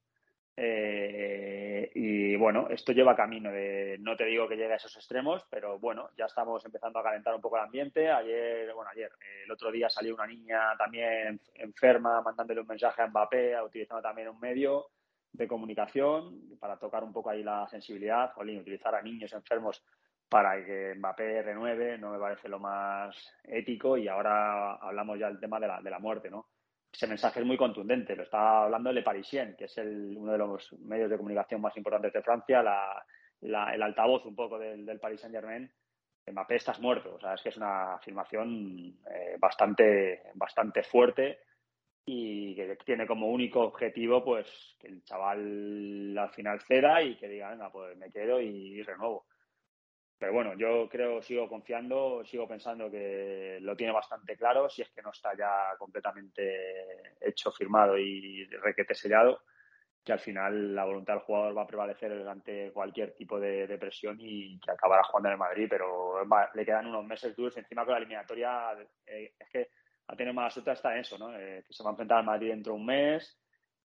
[0.57, 5.47] Eh, y bueno, esto lleva camino de, no te digo que llegue a esos extremos,
[5.49, 8.11] pero bueno, ya estamos empezando a calentar un poco el ambiente.
[8.11, 9.11] Ayer, bueno, ayer,
[9.45, 14.29] el otro día salió una niña también enferma mandándole un mensaje a Mbappé, utilizando también
[14.29, 14.89] un medio
[15.33, 18.33] de comunicación para tocar un poco ahí la sensibilidad.
[18.33, 19.83] Jolín, utilizar a niños enfermos
[20.31, 23.14] para que Mbappé renueve no me parece lo más
[23.45, 26.47] ético y ahora hablamos ya del tema de la, de la muerte, ¿no?
[26.93, 30.38] Ese mensaje es muy contundente, lo está hablando Le Parisien, que es el, uno de
[30.38, 33.05] los medios de comunicación más importantes de Francia, la,
[33.43, 35.71] la- el altavoz un poco del, Paris Saint Germain.
[36.31, 41.40] Mbappé estás muerto, o sea, es que es una afirmación eh, bastante, bastante fuerte
[42.05, 47.29] y que tiene como único objetivo pues que el chaval al final ceda y que
[47.29, 49.27] diga, venga, pues me quedo y renuevo.
[50.21, 54.91] Pero bueno, yo creo, sigo confiando, sigo pensando que lo tiene bastante claro, si es
[54.91, 59.45] que no está ya completamente hecho, firmado y requete sellado,
[60.05, 63.79] que al final la voluntad del jugador va a prevalecer ante cualquier tipo de, de
[63.79, 67.57] presión y que acabará jugando en el Madrid, pero va- le quedan unos meses duros
[67.57, 69.71] encima con la eliminatoria, eh, es que
[70.09, 71.35] ha tenido mala suerte en eso, ¿no?
[71.35, 73.41] Eh, que se va a enfrentar al Madrid dentro de un mes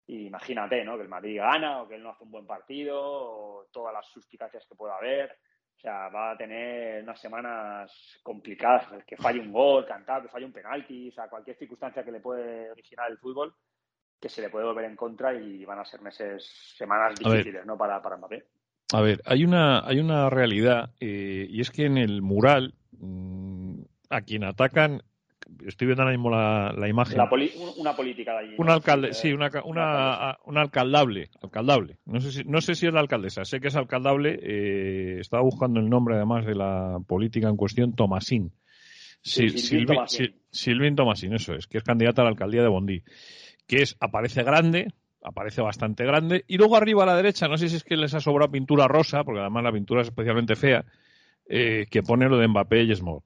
[0.08, 0.98] y imagínate, ¿no?
[0.98, 4.06] Que el Madrid gana o que él no hace un buen partido o todas las
[4.08, 5.38] suspicacias que pueda haber.
[5.86, 7.92] O sea, va a tener unas semanas
[8.24, 12.12] complicadas, que falle un gol, cantar, que falle un penalti, o sea, cualquier circunstancia que
[12.12, 13.54] le puede originar el fútbol,
[14.20, 16.44] que se le puede volver en contra y van a ser meses,
[16.76, 17.78] semanas difíciles, ¿no?
[17.78, 18.48] Para, para Mbappé.
[18.96, 23.82] A ver, hay una, hay una realidad eh, y es que en el mural mm,
[24.10, 25.04] a quien atacan,
[25.66, 28.56] estoy viendo ahora mismo la, la imagen, La poli- un- una política de allí.
[28.58, 31.98] un alcalde, sí, una, una, alcaldable, alcaldable.
[32.06, 34.40] No sé si, no sé si es la alcaldesa, sé que es alcaldable.
[34.42, 38.52] eh, estaba buscando el nombre además de la política en cuestión, Tomasín.
[39.22, 39.50] Sí,
[39.86, 40.36] Tomasín.
[40.52, 43.02] Silvín Tomasín, eso es, que es candidata a la alcaldía de Bondí,
[43.68, 47.68] que es aparece grande, aparece bastante grande, y luego arriba a la derecha, no sé
[47.68, 50.86] si es que les ha sobrado pintura rosa, porque además la pintura es especialmente fea,
[51.50, 53.22] eh, que pone lo de Mbappé y Small.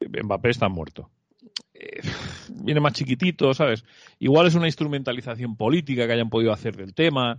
[0.00, 1.10] Mbappé está muerto.
[1.82, 2.00] Eh,
[2.64, 3.84] viene más chiquitito, ¿sabes?
[4.20, 7.38] Igual es una instrumentalización política que hayan podido hacer del tema.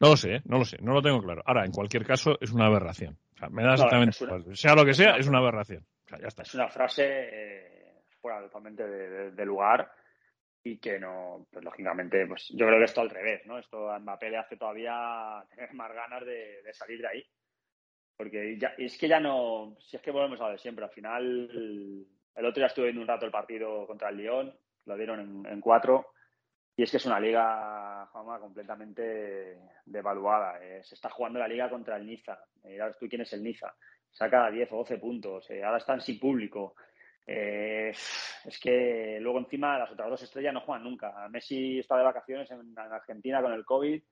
[0.00, 0.42] No lo sé, ¿eh?
[0.46, 1.42] no lo sé, no lo tengo claro.
[1.44, 3.16] Ahora, en cualquier caso, es una aberración.
[3.34, 4.56] O sea, me da exactamente una-.
[4.56, 5.84] Sea lo que sea, es una aberración.
[6.06, 6.42] O sea, ya está.
[6.42, 9.90] Es una frase eh, fuera totalmente de, de- de lugar
[10.66, 13.58] y que no, pues lógicamente, pues yo creo que esto al revés, ¿no?
[13.58, 17.24] Esto a Mbappé le hace todavía tener más ganas de, de salir de ahí.
[18.16, 22.06] Porque ya, es que ya no, si es que volvemos a de siempre, al final,
[22.34, 24.54] el otro día estuve viendo un rato el partido contra el Lyon,
[24.86, 26.08] lo dieron en, cuatro.
[26.76, 30.58] Y es que es una liga, Juanma, completamente devaluada.
[30.60, 32.38] Eh, se está jugando la liga contra el Niza.
[32.64, 33.72] Eh, ahora tú quién es el Niza.
[34.10, 35.50] Saca 10 o 12 puntos.
[35.50, 36.74] Eh, ahora están sin público.
[37.26, 41.28] Eh, es que luego encima las otras dos estrellas no juegan nunca.
[41.28, 44.02] Messi está de vacaciones en, en Argentina con el COVID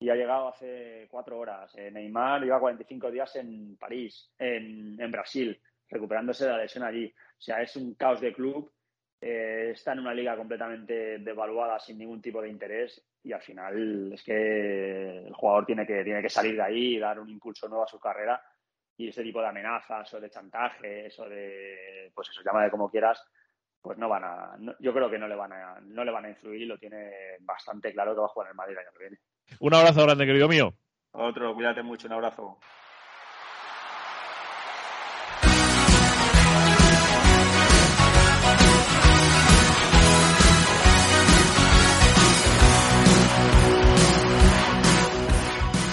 [0.00, 1.72] y ha llegado hace cuatro horas.
[1.76, 7.06] Eh, Neymar lleva 45 días en París, en Brasil, recuperándose de la lesión allí.
[7.06, 8.72] O sea, es un caos de club
[9.22, 14.14] eh, está en una liga completamente devaluada sin ningún tipo de interés y al final
[14.14, 17.68] es que el jugador tiene que, tiene que salir de ahí y dar un impulso
[17.68, 18.42] nuevo a su carrera
[18.96, 23.22] y ese tipo de amenazas o de chantajes o de, pues eso, llámale como quieras,
[23.82, 26.24] pues no van a, no, yo creo que no le van a, no le van
[26.24, 28.78] a influir y lo tiene bastante claro que va a jugar en el Madrid el
[28.78, 29.18] año que viene.
[29.60, 30.72] Un abrazo grande, querido mío.
[31.12, 32.58] Otro, cuídate mucho, un abrazo.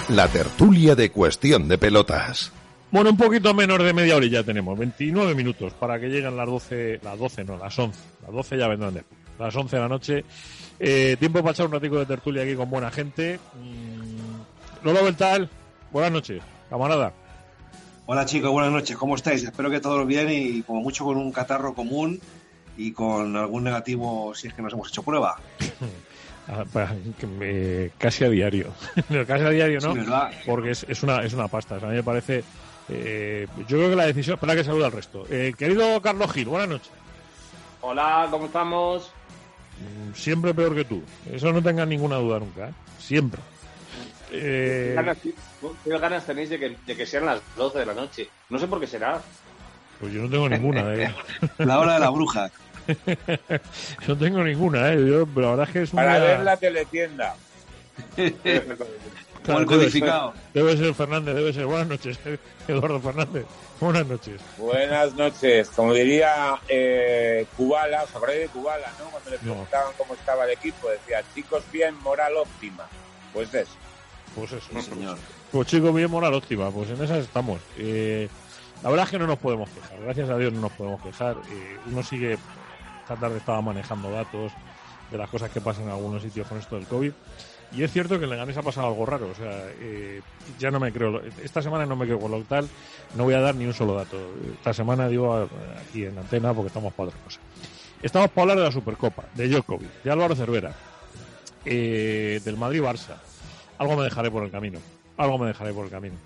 [0.08, 2.50] La tertulia de cuestión de pelotas.
[2.90, 6.46] Bueno, un poquito menos de media hora ya tenemos, 29 minutos para que lleguen las
[6.46, 8.00] 12, las 12 no, las 11.
[8.22, 9.04] Las 12 ya vendrán de
[9.38, 10.24] las 11 de la noche.
[10.80, 13.38] Eh, tiempo para echar un ratico de tertulia aquí con buena gente.
[13.54, 15.50] Mm, Lolo Beltal,
[15.92, 17.12] buenas noches, camarada.
[18.06, 19.44] Hola chicos, buenas noches, ¿cómo estáis?
[19.44, 22.18] Espero que todo bien y como mucho con un catarro común
[22.78, 25.36] y con algún negativo si es que nos hemos hecho prueba.
[26.50, 28.72] Ah, pa- que me- casi a diario.
[29.26, 29.94] Casi a diario no,
[30.46, 31.74] porque es, es una, es una pasta.
[31.76, 32.42] O sea, a mí me parece.
[32.88, 34.34] eh, yo creo que la decisión.
[34.34, 35.26] Espera que saluda al resto.
[35.30, 36.90] Eh, querido Carlos Gil, buenas noches.
[37.82, 39.12] Hola, ¿cómo estamos?
[39.80, 41.02] Mm, Siempre peor que tú.
[41.30, 42.68] Eso no tengas ninguna duda nunca.
[42.68, 42.72] ¿eh?
[42.98, 43.40] Siempre.
[44.30, 45.18] Eh, ¿Qué ganas,
[45.84, 48.28] qué ganas tenéis de que, de que sean las 12 de la noche?
[48.50, 49.20] No sé por qué será.
[50.00, 50.94] pues yo no tengo ninguna.
[50.94, 51.14] eh.
[51.58, 52.50] La hora de la bruja.
[54.08, 55.06] no tengo ninguna, ¿eh?
[55.08, 56.02] Yo, pero la verdad es que es una.
[56.02, 57.34] Para ver la teletienda.
[59.42, 60.32] Claro, el debe codificado.
[60.32, 61.64] ser- Debe ser Fernández, debe ser.
[61.66, 62.18] Buenas noches,
[62.68, 63.46] Eduardo Fernández.
[63.80, 64.40] Buenas noches.
[64.58, 65.68] Buenas noches.
[65.70, 69.06] Como diría eh, Kubala, ¿os acordáis de Kubala, no?
[69.10, 69.42] Cuando le No.
[69.42, 72.86] preguntaban cómo estaba el equipo, decía, chicos bien, moral óptima.
[73.32, 73.72] Pues de eso.
[74.34, 74.66] Pues eso.
[74.72, 75.16] Sí, señor.
[75.52, 77.60] Pues chicos, bien moral óptima, pues en esas estamos.
[77.78, 78.28] Eh,
[78.82, 81.36] la verdad es que no nos podemos quejar, gracias a Dios no nos podemos quejar.
[81.50, 82.36] Eh, uno sigue,
[83.08, 84.52] esta tarde estaba manejando datos
[85.10, 87.10] de las cosas que pasan en algunos sitios con esto del COVID.
[87.72, 90.20] Y es cierto que en Leganés ha pasado algo raro, o sea, eh,
[90.58, 92.68] ya no me creo, esta semana no me creo con lo tal,
[93.14, 94.18] no voy a dar ni un solo dato.
[94.54, 95.48] Esta semana digo
[95.88, 97.40] aquí en antena porque estamos para otra cosa.
[98.02, 100.72] Estamos para hablar de la Supercopa, de Djokovic, de Álvaro Cervera,
[101.64, 103.16] eh, del Madrid-Barça.
[103.78, 104.80] Algo me dejaré por el camino.
[105.16, 106.16] Algo me dejaré por el camino.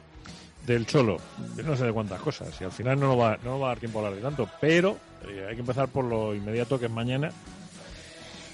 [0.66, 1.18] Del Cholo,
[1.64, 2.61] no sé de cuántas cosas.
[2.61, 4.49] Y al final no va, no va a dar tiempo a hablar de tanto.
[4.61, 4.97] Pero
[5.28, 7.30] eh, hay que empezar por lo inmediato que es mañana.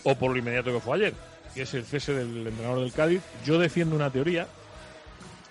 [0.05, 1.15] O por lo inmediato que fue ayer.
[1.55, 3.23] Que es el cese del entrenador del Cádiz.
[3.45, 4.47] Yo defiendo una teoría.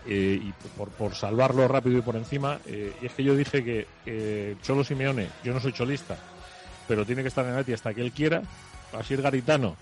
[0.09, 2.59] eh, y por, salvarlo rápido y por encima.
[2.65, 6.15] eh, y es que yo dije que eh, Cholo Simeone, yo no soy cholista,
[6.87, 8.41] pero tiene que estar en Atleti hasta que él quiera.
[8.97, 9.75] Así es garitano.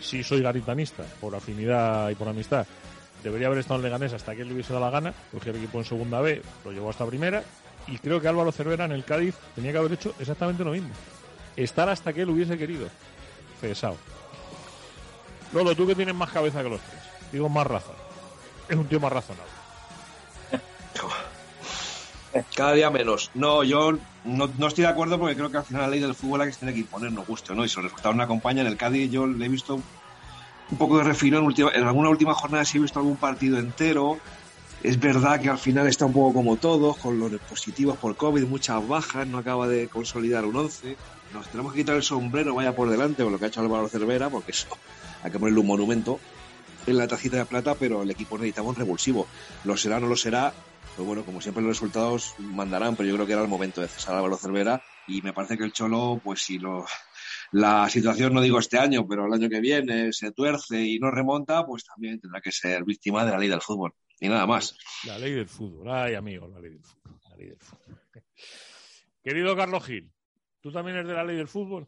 [0.00, 2.66] Sí soy garitanista, por afinidad y por amistad.
[3.22, 5.14] Debería haber estado en Leganés hasta que él le hubiese dado la gana.
[5.32, 7.42] Cogió el equipo en segunda B, lo llevó hasta primera.
[7.90, 10.90] Y creo que Álvaro Cervera en el Cádiz tenía que haber hecho exactamente lo mismo.
[11.56, 12.88] Estar hasta que él hubiese querido.
[13.60, 13.96] Cesao.
[15.52, 17.00] Lolo, tú que tienes más cabeza que los tres.
[17.32, 17.94] Digo más razón.
[18.68, 19.50] Es un tío más razonable.
[22.54, 23.30] Cada día menos.
[23.34, 23.92] No, yo
[24.24, 26.42] no, no estoy de acuerdo porque creo que al final la ley del fútbol es
[26.44, 27.64] la que se tiene que imponer, nos guste, ¿no?
[27.64, 29.80] Y si los resultados no acompañan, el Cádiz yo le he visto
[30.70, 31.44] un poco de refilón.
[31.44, 34.18] última- En alguna última jornada sí he visto algún partido entero.
[34.82, 38.44] Es verdad que al final está un poco como todos, con los positivos por COVID,
[38.44, 40.96] muchas bajas, no acaba de consolidar un 11.
[41.34, 43.88] Nos tenemos que quitar el sombrero, vaya por delante, con lo que ha hecho Álvaro
[43.88, 44.68] Cervera, porque eso
[45.22, 46.20] hay que ponerle un monumento
[46.86, 49.26] en la tacita de plata, pero el equipo necesitamos revulsivo.
[49.64, 50.54] Lo será o no lo será,
[50.94, 53.88] pues bueno, como siempre los resultados mandarán, pero yo creo que era el momento de
[53.88, 56.86] cesar Álvaro Cervera y me parece que el Cholo, pues si lo,
[57.50, 61.10] la situación, no digo este año, pero el año que viene se tuerce y no
[61.10, 63.92] remonta, pues también tendrá que ser víctima de la ley del fútbol.
[64.20, 64.76] Y nada más.
[65.06, 65.88] La ley del fútbol.
[65.90, 67.20] Ay, amigo, la ley del fútbol.
[67.30, 67.98] La ley del fútbol.
[69.22, 70.10] Querido Carlos Gil,
[70.60, 71.86] ¿tú también eres de la ley del fútbol?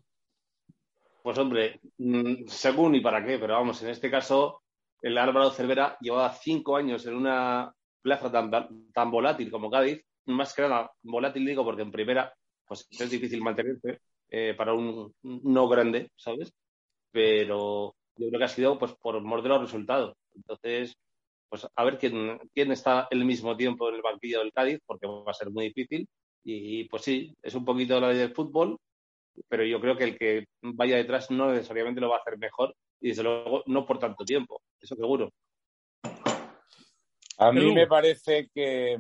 [1.23, 4.63] Pues hombre, mm, según y para qué, pero vamos, en este caso,
[5.03, 7.73] el Álvaro Cervera llevaba cinco años en una
[8.03, 8.51] plaza tan,
[8.93, 12.33] tan volátil como Cádiz, más que nada volátil digo porque en primera
[12.67, 16.53] pues es difícil mantenerse eh, para un un no grande, ¿sabes?
[17.11, 20.17] Pero yo creo que ha sido pues por mor de los resultados.
[20.35, 20.97] Entonces,
[21.51, 25.07] pues a ver quién, quién está el mismo tiempo en el banquillo del Cádiz, porque
[25.07, 26.09] va a ser muy difícil.
[26.45, 28.79] Y pues sí, es un poquito la ley del fútbol,
[29.49, 32.75] pero yo creo que el que vaya detrás no necesariamente lo va a hacer mejor
[33.01, 35.31] y desde luego no por tanto tiempo, eso seguro.
[37.39, 38.99] A mí me parece que,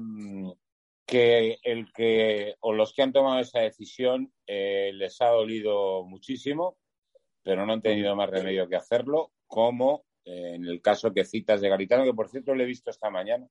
[1.07, 6.79] que el que o los que han tomado esa decisión eh, les ha dolido muchísimo,
[7.43, 11.69] pero no han tenido más remedio que hacerlo, como en el caso que citas de
[11.69, 13.49] Garitano, que por cierto lo he visto esta mañana.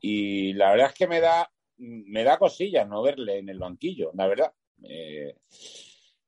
[0.00, 4.12] Y la verdad es que me da, me da cosillas no verle en el banquillo,
[4.14, 4.52] la verdad.
[4.82, 5.34] Eh,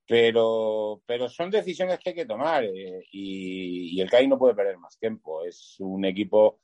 [0.06, 4.76] pero, pero son decisiones que hay que tomar eh, y, el CAI no puede perder
[4.78, 5.44] más tiempo.
[5.44, 6.60] Es un equipo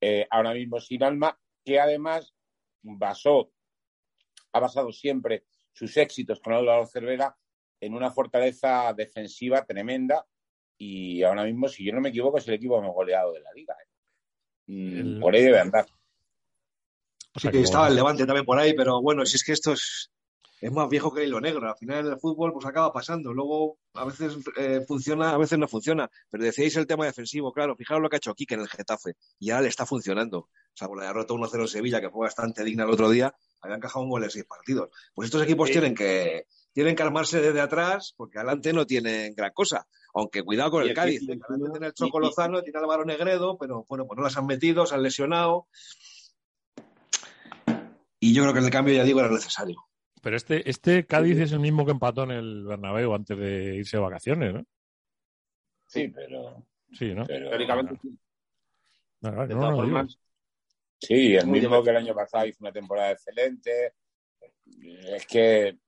[0.00, 2.34] eh, ahora mismo sin alma que además
[2.82, 3.50] basó,
[4.52, 7.34] ha basado siempre sus éxitos con Álvaro Cervera
[7.80, 10.26] en una fortaleza defensiva tremenda
[10.84, 13.52] y ahora mismo, si yo no me equivoco, es el equipo más goleado de la
[13.52, 13.76] liga.
[14.66, 15.86] Mm, por ahí debe andar.
[17.36, 20.10] Sí, que estaba el Levante también por ahí, pero bueno, si es que esto es,
[20.60, 21.68] es más viejo que el hilo negro.
[21.68, 23.32] Al final el fútbol pues acaba pasando.
[23.32, 26.10] Luego a veces eh, funciona, a veces no funciona.
[26.28, 27.76] Pero decíais el tema defensivo, claro.
[27.76, 29.12] Fijaros lo que ha hecho Kike en el Getafe.
[29.38, 30.38] Y ahora le está funcionando.
[30.38, 33.32] O sea, con la derrota 1-0 en Sevilla, que fue bastante digna el otro día,
[33.60, 34.90] había encajado un gol en seis partidos.
[35.14, 39.52] Pues estos equipos tienen que tienen que armarse desde atrás porque adelante no tienen gran
[39.52, 39.86] cosa.
[40.14, 41.20] Aunque cuidado con el, Cádiz.
[41.20, 41.40] tiene
[41.86, 45.02] el Choco Lozano, tiene Álvaro Negredo, pero bueno, pues no las han metido, se han
[45.02, 45.68] lesionado.
[48.20, 49.82] Y yo creo que el cambio, ya digo, era necesario.
[50.22, 53.96] Pero este, este Cádiz es el mismo que empató en el Bernabéu antes de irse
[53.96, 54.64] de vacaciones, ¿no?
[55.86, 56.64] Sí, pero...
[56.92, 57.26] Sí, ¿no?
[57.26, 58.18] Teóricamente sí.
[61.00, 63.94] sí, el mismo que el año pasado hizo una temporada excelente.
[64.80, 65.78] Es que...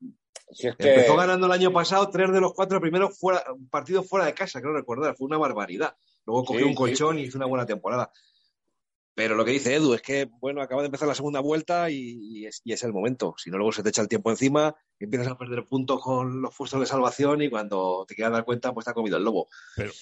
[0.52, 0.94] Si es que...
[0.94, 4.60] Empezó ganando el año pasado tres de los cuatro primeros fuera, partidos fuera de casa,
[4.60, 5.16] creo recordar.
[5.16, 5.96] Fue una barbaridad.
[6.26, 8.10] Luego cogió un colchón y hizo una buena temporada.
[9.14, 12.46] Pero lo que dice Edu es que, bueno, acaba de empezar la segunda vuelta y,
[12.46, 13.34] es, el momento.
[13.38, 16.54] Si no, luego se te echa el tiempo encima, empiezas a perder puntos con los
[16.56, 19.48] puestos de salvación y cuando te quieras dar cuenta, pues te ha comido el lobo.
[19.76, 19.92] Pero,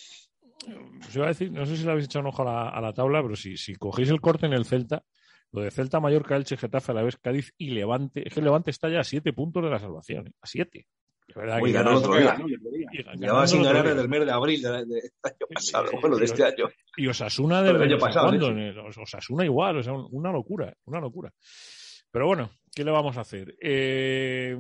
[1.07, 3.23] os iba a decir, no sé si le habéis echado un ojo a la, tabla,
[3.23, 5.05] pero si, si cogéis el corte en el Celta,
[5.53, 8.71] lo de Celta, Mallorca, Elche, Getafe, a la vez Cádiz y Levante, es que Levante
[8.71, 10.33] está ya a siete puntos de la salvación, ¿eh?
[10.41, 10.87] a siete.
[11.61, 12.37] Uy, ganó el otro día.
[13.15, 16.45] Llevaba sin ganar desde el mes de abril del de, año pasado, bueno, de este
[16.45, 16.69] año.
[16.97, 18.31] Y Osasuna del año pasado.
[19.01, 21.33] Osasuna igual, o sea, una locura, una locura.
[22.11, 23.57] Pero bueno, ¿qué le vamos a hacer?
[23.61, 24.57] Eh,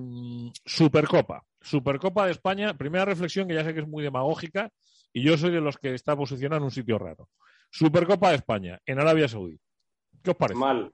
[0.65, 1.45] Supercopa.
[1.61, 2.75] Supercopa de España.
[2.75, 4.71] Primera reflexión que ya sé que es muy demagógica
[5.13, 7.29] y yo soy de los que está posicionado en un sitio raro.
[7.71, 9.59] Supercopa de España, en Arabia Saudí.
[10.23, 10.59] ¿Qué os parece?
[10.59, 10.93] Mal,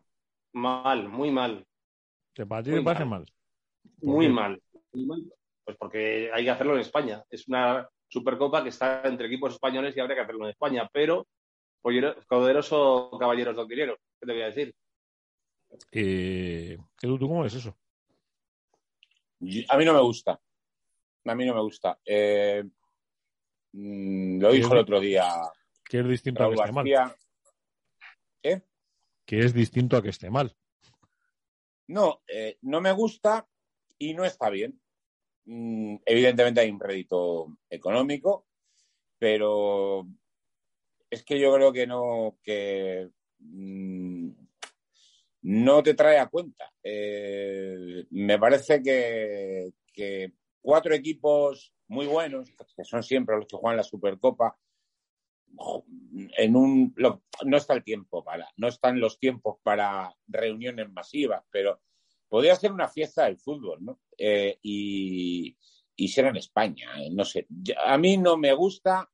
[0.52, 1.66] mal, muy mal.
[2.32, 3.06] ¿Te parece mal?
[3.06, 3.26] mal?
[4.00, 4.62] Muy mal.
[4.92, 5.32] Muy mal.
[5.64, 7.22] Pues porque hay que hacerlo en España.
[7.28, 11.26] Es una Supercopa que está entre equipos españoles y habría que hacerlo en España, pero
[11.82, 14.74] poderoso caballeros doctrineros, ¿qué te voy a decir?
[15.92, 17.76] Eh, Edu, ¿tú cómo ves eso?
[19.68, 20.40] A mí no me gusta.
[21.24, 21.98] A mí no me gusta.
[22.04, 22.64] Eh,
[23.72, 25.24] mm, lo dijo el otro día.
[25.84, 26.86] Que es distinto a que esté mal.
[28.42, 28.62] ¿Eh?
[29.28, 30.56] Que es distinto a que esté mal.
[31.86, 33.46] No, eh, no me gusta
[33.98, 34.80] y no está bien.
[35.44, 38.46] Mm, evidentemente hay un rédito económico,
[39.18, 40.08] pero
[41.10, 43.10] es que yo creo que no, que
[43.40, 44.30] mm,
[45.42, 46.72] no te trae a cuenta.
[46.82, 53.82] Eh, me parece que, cuatro equipos muy buenos, que son siempre los que juegan la
[53.82, 54.56] Supercopa,
[56.36, 56.94] en un
[57.44, 61.80] no está el tiempo para, no están los tiempos para reuniones masivas, pero
[62.28, 64.00] podría ser una fiesta del fútbol, ¿no?
[64.16, 65.56] Eh, y,
[65.96, 67.46] y, ser en España, eh, no sé.
[67.84, 69.10] A mí no me gusta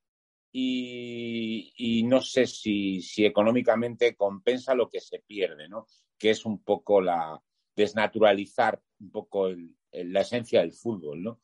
[0.52, 5.86] y, no sé si, si, económicamente compensa lo que se pierde, ¿no?
[6.16, 7.40] Que es un poco la
[7.74, 9.48] desnaturalizar un poco
[9.90, 11.40] la esencia del fútbol, ¿no?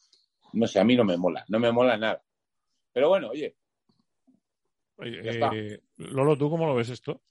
[0.53, 2.23] No sé, a mí no me mola, no me mola nada.
[2.93, 3.57] Pero bueno, oye.
[5.03, 7.23] Eh, Lolo, ¿tú cómo lo ves esto?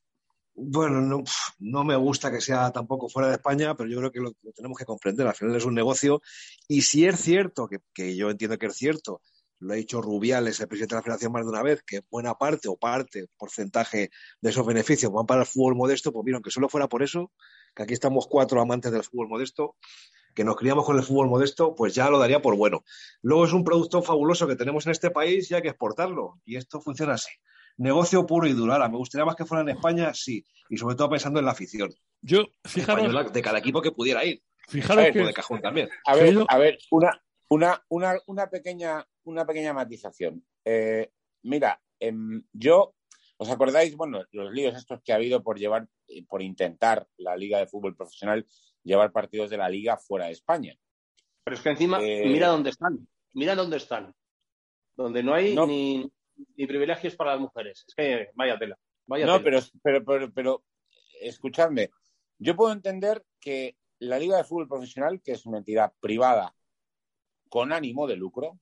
[0.53, 1.23] Bueno, no,
[1.59, 4.77] no, me gusta que sea tampoco fuera de España, pero yo creo que lo, tenemos
[4.77, 5.25] que comprender.
[5.25, 6.21] Al final es un negocio.
[6.67, 9.21] Y si es cierto, que, que, yo entiendo que es cierto,
[9.59, 12.33] lo ha dicho Rubiales, el presidente de la Federación, más de una vez, que buena
[12.35, 14.09] parte o parte, porcentaje
[14.41, 17.31] de esos beneficios van para el fútbol modesto, pues mira, aunque solo fuera por eso,
[17.75, 19.75] que aquí estamos cuatro amantes del fútbol modesto,
[20.33, 22.83] que nos criamos con el fútbol modesto, pues ya lo daría por bueno.
[23.21, 26.41] Luego es un producto fabuloso que tenemos en este país y hay que exportarlo.
[26.45, 27.31] Y esto funciona así
[27.79, 28.73] negocio puro y duro.
[28.73, 31.51] Ahora, me gustaría más que fuera en España, sí, y sobre todo pensando en la
[31.51, 31.89] afición.
[32.21, 34.41] Yo, fijaros, de cada equipo que pudiera ir.
[34.67, 35.23] Fijaros que...
[35.23, 35.89] de cajón también.
[36.05, 40.45] A ver, a ver, una, una, una, una pequeña, una pequeña matización.
[40.65, 41.09] Eh,
[41.43, 42.93] mira, em, yo,
[43.37, 43.95] ¿os acordáis?
[43.95, 45.87] Bueno, los líos estos que ha habido por llevar,
[46.27, 48.45] por intentar la Liga de Fútbol Profesional
[48.83, 50.75] llevar partidos de la Liga fuera de España.
[51.43, 53.07] Pero es que encima, Eh, mira dónde están.
[53.33, 54.13] Mira dónde están.
[54.97, 55.65] Donde no hay No.
[55.65, 56.11] Ni,
[56.55, 57.83] ni privilegios para las mujeres.
[57.87, 58.77] Es que vaya tela.
[59.07, 59.43] Vaya no, tela.
[59.43, 60.63] pero, pero, pero, pero,
[61.21, 61.89] escuchadme,
[62.37, 66.55] yo puedo entender que la Liga de Fútbol Profesional, que es una entidad privada
[67.49, 68.59] con ánimo de lucro,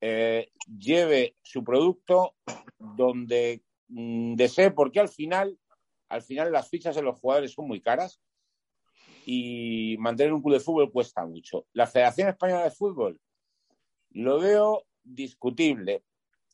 [0.00, 2.34] eh, lleve su producto
[2.78, 5.58] donde mm, desee, porque al final,
[6.08, 8.20] al final las fichas de los jugadores son muy caras
[9.26, 11.66] y mantener un club de fútbol cuesta mucho.
[11.72, 13.20] La Federación Española de Fútbol
[14.10, 16.04] lo veo discutible.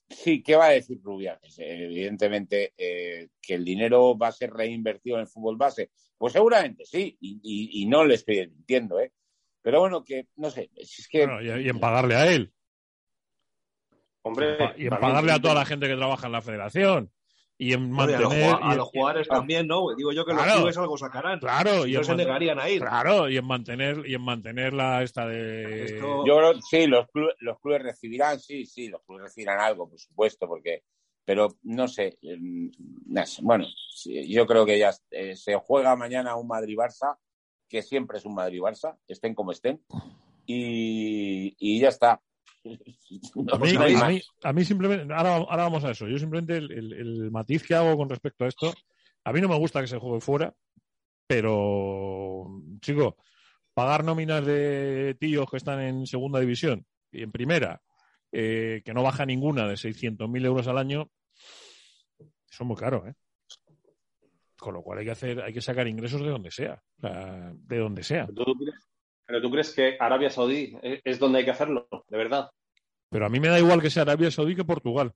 [0.09, 1.57] Sí, ¿qué va a decir Rubiales?
[1.59, 5.91] Evidentemente eh, que el dinero va a ser reinvertido en el fútbol base.
[6.17, 9.13] Pues seguramente sí, y, y- y no le estoy mintiendo, ¿eh?
[9.63, 11.27] Pero bueno, que no sé, si es que...
[11.27, 12.53] Bueno, y, y en pagarle a él.
[14.23, 17.13] Hombre, y en pagarle a toda la gente que trabaja en la federación.
[17.59, 18.59] Y en Hombre, a, los, mantener.
[18.61, 19.95] a los jugadores también, ¿no?
[19.97, 21.39] Digo yo que los clubes algo sacarán.
[21.39, 22.83] Claro, Si y no se negarían a ir.
[22.83, 25.99] Claro, y en mantener, y en mantener la esta de.
[25.99, 29.99] Yo creo sí, los clubes, los clubes recibirán, sí, sí, los clubes recibirán algo, por
[29.99, 30.83] supuesto, porque,
[31.25, 32.69] pero no sé, mm,
[33.41, 33.65] bueno,
[34.05, 37.17] yo creo que ya eh, se juega mañana un Madrid-Barça,
[37.69, 39.83] que siempre es un Madrid-Barça, estén como estén,
[40.45, 42.21] y, y ya está.
[43.53, 44.09] A mí, no hay a más.
[44.11, 46.07] mí- a mí simplemente, ahora, ahora vamos a eso.
[46.09, 48.73] Yo simplemente el, el- el matiz que hago con respecto a esto,
[49.25, 50.55] a mí no me gusta que se juegue fuera,
[51.27, 52.47] pero,
[52.81, 53.17] chico,
[53.75, 57.81] pagar nóminas de tíos que están en segunda división y en primera,
[58.33, 61.11] eh, que no baja ninguna de 600.000 euros al año,
[62.19, 63.15] eso es muy caro, ¿eh?
[64.59, 67.53] Con lo cual hay que hacer, hay que sacar ingresos de donde sea, o sea,
[67.55, 68.27] de donde sea.
[68.27, 68.89] ¿Tú crees-
[69.27, 72.49] Pero tú crees que Arabia Saudí es es donde hay que hacerlo, de verdad.
[73.17, 75.11] Pero a mí me da igual que sea Arabia Saudí que Portugal.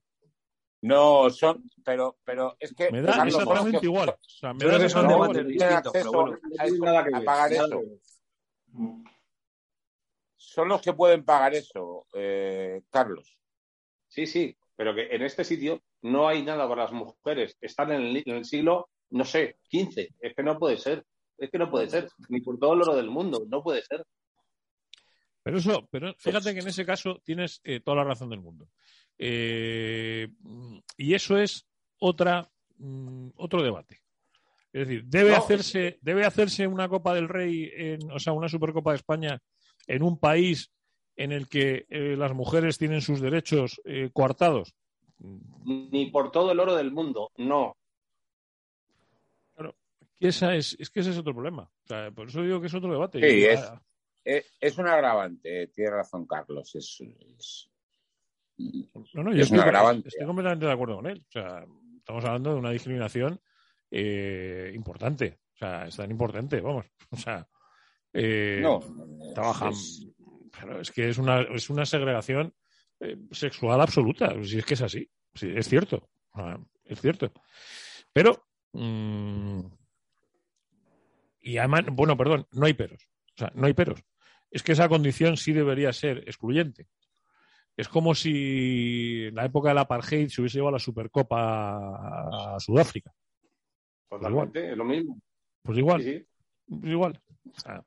[0.81, 4.09] No, son, pero, pero es que Me da Carlos, exactamente son los que- igual.
[4.09, 6.33] O sea, me da que son exactamente debates distintos, pero bueno.
[6.33, 7.81] a, No tiene nada que a ver, pagar nada eso.
[7.81, 7.99] que ver.
[10.39, 13.37] Son los que pueden pagar eso, eh, Carlos.
[14.09, 17.59] Sí, sí, pero que en este sitio no hay nada para las mujeres.
[17.61, 20.15] Están en el, en el siglo, no sé, 15.
[20.19, 21.05] Es que no puede ser.
[21.37, 22.09] Es que no puede ser.
[22.31, 23.45] Ni por todo el oro del mundo.
[23.47, 24.07] No puede ser.
[25.43, 28.69] Pero eso, pero fíjate que en ese caso tienes eh, toda la razón del mundo.
[29.19, 30.29] Eh,
[30.97, 31.67] y eso es
[31.99, 34.01] otra mm, otro debate.
[34.73, 38.49] Es decir, debe No, hacerse, debe hacerse una Copa del Rey, en, o sea, una
[38.49, 39.43] Supercopa de España
[39.87, 40.71] en un país
[41.17, 44.75] en el que eh, las mujeres tienen sus derechos eh, coartados.
[45.19, 47.31] Ni por todo el oro del mundo.
[47.37, 47.77] No.
[50.19, 51.63] Y esa es, es que ese es otro problema.
[51.63, 53.19] O sea, por eso digo que es otro debate.
[53.19, 53.61] Sí, es,
[54.27, 56.75] ah, es, un agravante, tiene razón Carlos.
[56.75, 57.71] Es, es-
[59.15, 60.09] No, no, yo es estoy, un agravante.
[60.09, 61.25] estoy completamente de acuerdo con él.
[61.29, 61.65] O sea,
[61.97, 63.41] estamos hablando de una discriminación
[63.91, 65.41] eh, importante.
[65.55, 66.87] O sea, es tan importante, vamos.
[67.11, 67.49] O sea,
[68.13, 68.81] eh, No,
[69.35, 69.73] trabajan.
[69.73, 70.07] es-
[70.59, 72.55] Pero es que es una, es una segregación
[73.01, 74.35] eh, sexual absoluta.
[74.45, 75.11] Si es que es así.
[75.35, 76.09] Sí, es cierto.
[76.85, 77.33] Es cierto.
[78.13, 78.45] Pero.
[78.73, 79.61] mm,
[81.43, 83.09] y además, bueno, perdón, no hay peros.
[83.35, 84.01] O sea, no hay peros.
[84.51, 86.89] Es que esa condición sí debería ser excluyente.
[87.77, 93.13] Es como si en la época del apartheid se hubiese llevado la Supercopa a Sudáfrica.
[94.09, 94.73] Totalmente.
[94.73, 95.21] Es lo mismo.
[95.63, 96.03] Pues igual.
[96.03, 96.27] Sí, sí.
[96.81, 97.21] Pues igual.
[97.57, 97.85] O sea,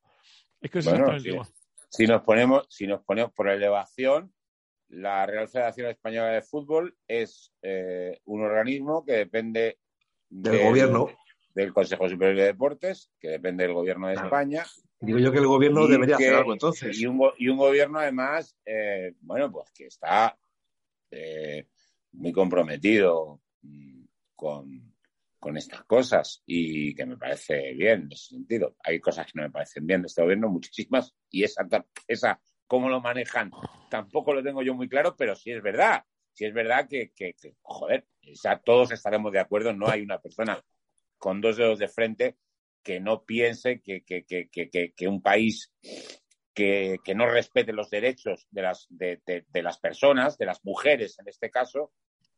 [0.62, 1.30] es que es Bueno, exactamente sí.
[1.36, 1.48] igual.
[1.90, 4.34] si nos ponemos, si nos ponemos por elevación,
[4.90, 9.80] la Real Federación Española de Fútbol es eh, un organismo que depende
[10.30, 11.10] Del gobierno.
[11.54, 14.64] del Consejo Superior de Deportes, que depende del gobierno de España.
[15.06, 16.98] Digo yo que el gobierno y debería que- hacer algo entonces.
[17.00, 20.38] Y un, y un gobierno, además, eh, bueno, pues que está
[21.12, 21.68] eh,
[22.14, 24.04] muy comprometido mm,
[24.36, 24.94] con,
[25.40, 28.76] con estas cosas y que me parece bien en ese sentido.
[28.84, 31.68] Hay cosas que no me parecen bien de este gobierno, muchísimas, y esa,
[32.08, 33.52] esa cómo lo manejan
[33.90, 36.04] tampoco lo tengo yo muy claro, pero sí es verdad.
[36.32, 40.02] Sí es verdad que, que- que, joder, o sea, todos estaremos de acuerdo, no hay
[40.02, 40.64] una persona
[41.20, 42.38] con dos dedos de frente
[42.84, 45.72] que no piense que, que, que, que, que- que un país
[46.54, 50.64] que, que no respete los derechos de las, de, de- de las personas, de las
[50.64, 51.92] mujeres en este caso,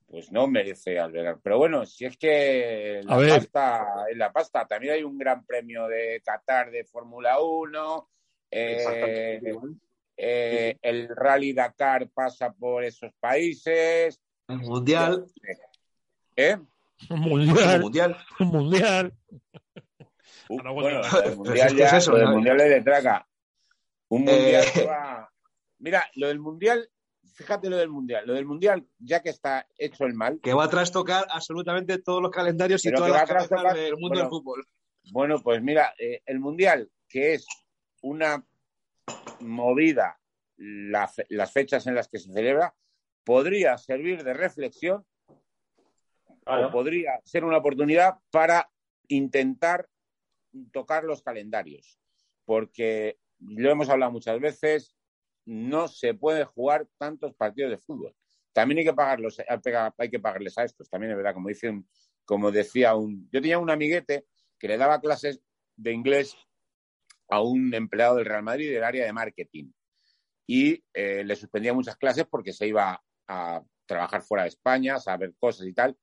[0.08, 1.40] pues no merece albergar.
[1.44, 4.66] Pero bueno, si es que la pasta es la pasta.
[4.68, 8.10] También hay un gran premio de Qatar de Fórmula 1.
[8.52, 9.42] eh,
[10.18, 14.22] eh, el Rally Dakar pasa por esos países.
[14.48, 15.26] El mundial.
[16.36, 16.56] ¿Eh?
[17.10, 17.72] Un mundial.
[17.76, 18.18] El mundial.
[18.40, 19.14] Un mundial.
[20.50, 22.32] Uh, bueno, bueno, lo del mundial es que ya, es eso, lo del ¿no?
[22.34, 23.28] mundial es de traca.
[24.10, 25.32] Un Eh, mundial que va.
[25.80, 26.90] Mira, lo del mundial,
[27.34, 28.26] fíjate lo del mundial.
[28.28, 32.22] Lo del mundial, ya que está hecho el mal, Que va a trastocar absolutamente todos
[32.22, 34.68] los calendarios y todas las a trastocar- del mundo bueno, del fútbol.
[35.12, 37.46] Bueno, pues mira, eh, el Mundial, que es
[38.02, 38.44] una
[39.40, 40.20] movida
[40.58, 42.74] la fe- las fechas en las que se celebra,
[43.24, 45.06] podría servir de reflexión
[46.46, 48.70] o podría ser una oportunidad para
[49.08, 49.88] intentar
[50.72, 52.00] tocar los calendarios.
[52.46, 54.96] Porque lo hemos hablado muchas veces,
[55.46, 58.16] no se puede jugar tantos partidos de fútbol.
[58.54, 59.40] También hay que pagarlos,
[59.98, 61.88] hay que- pagarles a estos, también es verdad, como dice un-
[62.24, 64.26] como decía un, yo tenía un amiguete
[64.58, 65.42] que le daba clases
[65.76, 66.36] de inglés
[67.30, 69.72] a un empleado del Real Madrid del área de marketing
[70.48, 75.00] y eh, le suspendía muchas clases porque se iba a trabajar fuera de España, a
[75.00, 75.98] saber cosas y tal.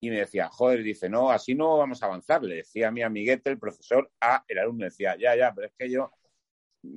[0.00, 2.42] Y me decía, joder, dice, no, así no vamos a avanzar.
[2.42, 5.74] Le decía a mi amiguete, el profesor, a el alumno, decía, ya, ya, pero es
[5.76, 6.12] que yo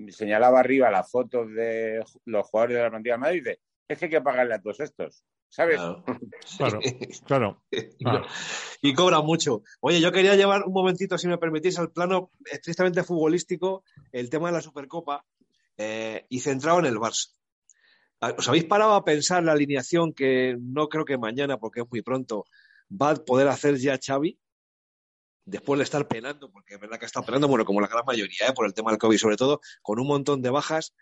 [0.10, 3.98] señalaba arriba las fotos de los jugadores de la plantilla de Madrid y dice, es
[3.98, 5.80] que hay que pagarle a todos estos, ¿sabes?
[6.58, 6.80] Claro,
[7.26, 7.64] claro.
[7.72, 7.88] Y,
[8.90, 9.64] y cobra mucho.
[9.80, 14.50] Oye, yo quería llevar un momentito, si me permitís, al plano estrictamente futbolístico, el tema
[14.50, 15.26] de la Supercopa
[15.78, 17.34] eh, y centrado en el Barça.
[18.38, 22.04] ¿Os habéis parado a pensar la alineación que no creo que mañana, porque es muy
[22.04, 22.46] pronto,
[22.92, 24.38] va a poder hacer ya Xavi?
[25.46, 28.48] Después de estar penando, porque es verdad que está penando, bueno, como la gran mayoría,
[28.48, 28.54] ¿eh?
[28.54, 30.94] por el tema del COVID, sobre todo, con un montón de bajas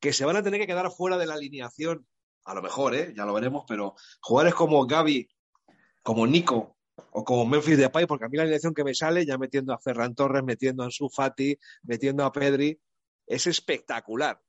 [0.00, 2.06] que se van a tener que quedar fuera de la alineación.
[2.44, 3.14] A lo mejor, ¿eh?
[3.16, 5.28] ya lo veremos, pero jugadores como Gaby,
[6.02, 6.76] como Nico
[7.10, 9.78] o como Memphis Depay, porque a mí la alineación que me sale, ya metiendo a
[9.78, 12.78] Ferran Torres, metiendo a Ansu Fati, metiendo a Pedri,
[13.26, 14.40] es espectacular.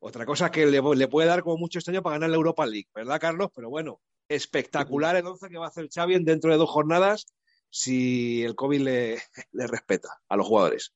[0.00, 2.66] Otra cosa que le, le puede dar como mucho este año para ganar la Europa
[2.66, 3.50] League, ¿verdad, Carlos?
[3.54, 7.26] Pero bueno, espectacular el 11 que va a hacer Xavi en dentro de dos jornadas
[7.70, 9.22] si el COVID le,
[9.52, 10.92] le respeta a los jugadores.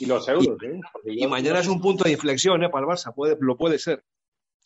[0.00, 0.80] Y los euros, ¿eh?
[0.92, 2.68] Porque Y mañana es un punto de inflexión ¿eh?
[2.68, 4.04] para el Barça, puede, lo puede ser.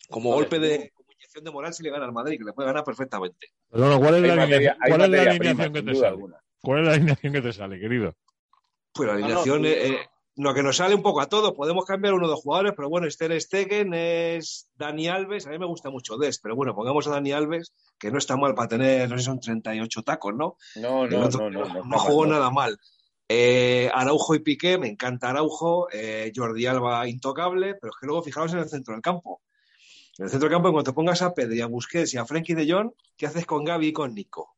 [0.09, 0.43] Como Vale.
[0.43, 2.85] golpe de como inyección de moral si le gana al Madrid, que le puede ganar
[2.85, 3.49] perfectamente.
[3.71, 5.93] Perdona, ¿cuál es Hay la materia- alineación, hay cuál es la materia alineación prima, que
[5.93, 6.09] te sale?
[6.09, 6.37] alguna.
[6.61, 8.17] ¿Cuál es la alineación que te sale, querido?
[8.95, 11.53] Pues la Ah, no, alineación, eh, eh, lo que nos sale un poco a todos,
[11.53, 15.59] podemos cambiar uno de los jugadores, pero bueno, Ter Stegen es Dani Alves, a mí
[15.59, 18.69] me gusta mucho Des, pero bueno, pongamos a Dani Alves, que no está mal para
[18.69, 20.57] tener, no sé, son 38 tacos, ¿no?
[20.77, 22.33] No, no, otro no, no, no, no jugó no.
[22.33, 22.79] nada mal.
[23.29, 28.23] Eh, Araujo y Piqué, me encanta Araujo, eh, Jordi Alba intocable, pero es que luego
[28.23, 29.43] fijaos en el centro del campo.
[30.19, 32.55] En el centro del campo, en cuanto pongas a Pedri, a Busquets y a Frenkie
[32.55, 34.52] de Jong, ¿qué haces con Gaby y con Nico?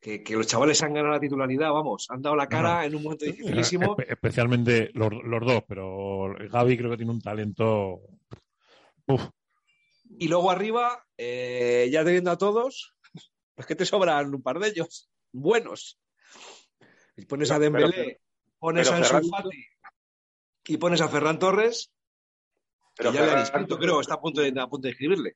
[0.00, 2.82] Que, que los chavales han ganado la titularidad, vamos, han dado la cara No.
[2.84, 3.96] en un momento dificilísimo.
[3.96, 8.00] Espe- especialmente los, los dos, pero Gaby creo que tiene un talento.
[9.08, 9.28] Uf,
[10.18, 12.94] Y luego arriba, eh, ya teniendo a todos,
[13.56, 15.98] pues que te sobran un par de ellos, buenos.
[17.16, 18.18] Y pones a Dembélé, pero-
[18.60, 19.66] pones pero a Ansu Ferran- Fati
[20.68, 21.90] y pones a Ferran Torres,
[22.94, 24.92] Pero que ya le han Ferran- inscrito, creo, está a punto de, a punto de
[24.92, 25.32] escribirle.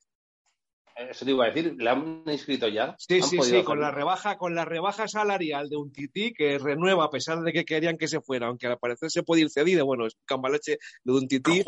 [0.96, 2.94] Eso te iba a decir, ¿le han inscrito ya?
[2.98, 6.58] Sí, ¿Han sí, sí, con la rebaja, con la rebaja salarial de un tití que
[6.58, 9.50] renueva a pesar de que querían que se fuera, aunque al parecer se puede ir
[9.50, 11.64] cedido, bueno, es un cambaleche de un tití,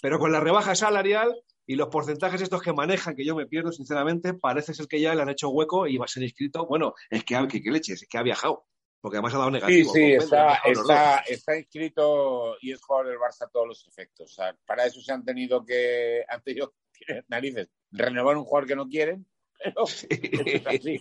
[0.00, 1.34] pero con la rebaja salarial
[1.66, 5.14] y los porcentajes estos que manejan, que yo me pierdo sinceramente, parece ser que ya
[5.14, 8.02] le han hecho hueco y va a ser inscrito, bueno, es que, que, que leches,
[8.02, 8.66] es que ha viajado,
[9.04, 9.92] porque además ha dado Sí, negativo.
[9.92, 14.32] sí, Pedri, está, está, inscrito y es jugador del Barça a todos los efectos.
[14.32, 16.76] O sea, para eso se han tenido que, han tenido que,
[17.28, 19.26] narices, renovar un jugador que no quieren.
[19.62, 20.98] Pero es así.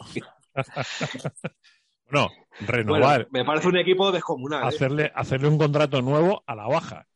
[2.12, 2.30] Bueno,
[2.60, 3.02] renovar.
[3.02, 4.64] Bueno, me parece un equipo descomunal.
[4.64, 4.68] ¿eh?
[4.68, 7.08] hacerle, hacerle un contrato nuevo a la baja.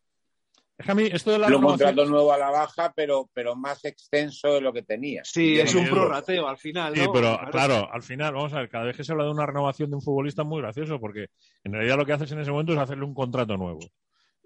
[0.76, 3.30] Es que a mí esto de la un renovación- contrato nuevo a la baja, pero,
[3.34, 5.24] pero más extenso de lo que tenía.
[5.24, 7.52] Sí, es un prorrateo al final, Sí, pero Claro.
[7.52, 9.96] claro, al final, vamos a ver, cada vez que se habla de una renovación de
[9.98, 11.28] un futbolista es muy gracioso, porque
[11.64, 13.80] en realidad lo que haces en ese momento es hacerle un contrato nuevo.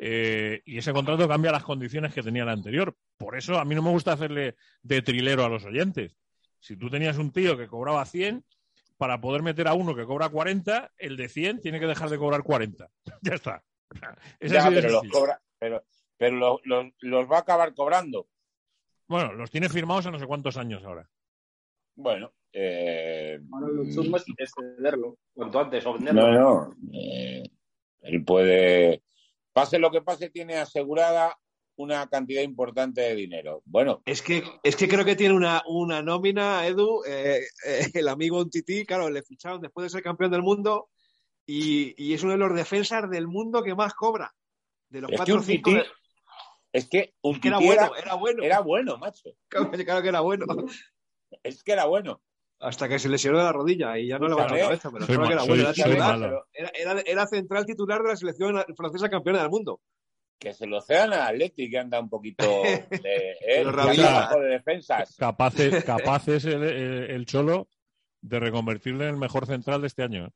[0.03, 2.95] Eh, y ese contrato cambia las condiciones que tenía el anterior.
[3.17, 6.17] Por eso a mí no me gusta hacerle de trilero a los oyentes.
[6.59, 8.43] Si tú tenías un tío que cobraba 100,
[8.97, 12.17] para poder meter a uno que cobra 40, el de 100 tiene que dejar de
[12.17, 12.89] cobrar 40.
[13.21, 13.63] ya está.
[14.39, 15.83] Es Ya, pero los cobra, pero,
[16.17, 18.27] pero los, los, los va a acabar cobrando.
[19.07, 21.07] Bueno, los tiene firmados a no sé cuántos años ahora.
[21.95, 26.27] Bueno, eh, Ahora lo chungo es es cederlo cuanto antes o venderlo.
[26.27, 26.75] no, no.
[26.91, 27.43] eh,
[28.01, 29.03] él puede,
[29.53, 31.37] pase lo que pase, tiene asegurada
[31.77, 33.61] una cantidad importante de dinero.
[33.65, 38.07] Bueno, Es que, es que creo que tiene una, una nómina, Edu, eh, eh, el
[38.07, 40.89] amigo tití, claro, le ficharon después de ser campeón del mundo
[41.45, 44.31] y, y es uno de los defensas del mundo que más cobra.
[44.89, 45.69] De los es que cuatro un cinco.
[45.71, 45.87] tití, de-
[46.73, 48.43] es que un que era tití bueno, era bueno.
[48.43, 49.29] Era bueno, macho.
[49.47, 50.45] Claro, claro que era bueno.
[51.43, 52.21] Es que era bueno.
[52.61, 55.19] Hasta que se lesionó la rodilla y ya no le va la Escúchame, cabeza, pero
[55.19, 55.45] ma- era bueno.
[55.45, 56.45] soy- Era, soy titular, malo.
[56.53, 59.81] era, era- era central titular de la selección francesa campeona del mundo.
[60.37, 62.43] Que se lo cedan al Atleti, que anda un poquito
[63.03, 65.15] de, eh, de de defensas.
[65.17, 67.67] Capaces, capaces el, el- el Cholo
[68.21, 70.27] de reconvertirle en el mejor central de este año.
[70.27, 70.31] ¿eh?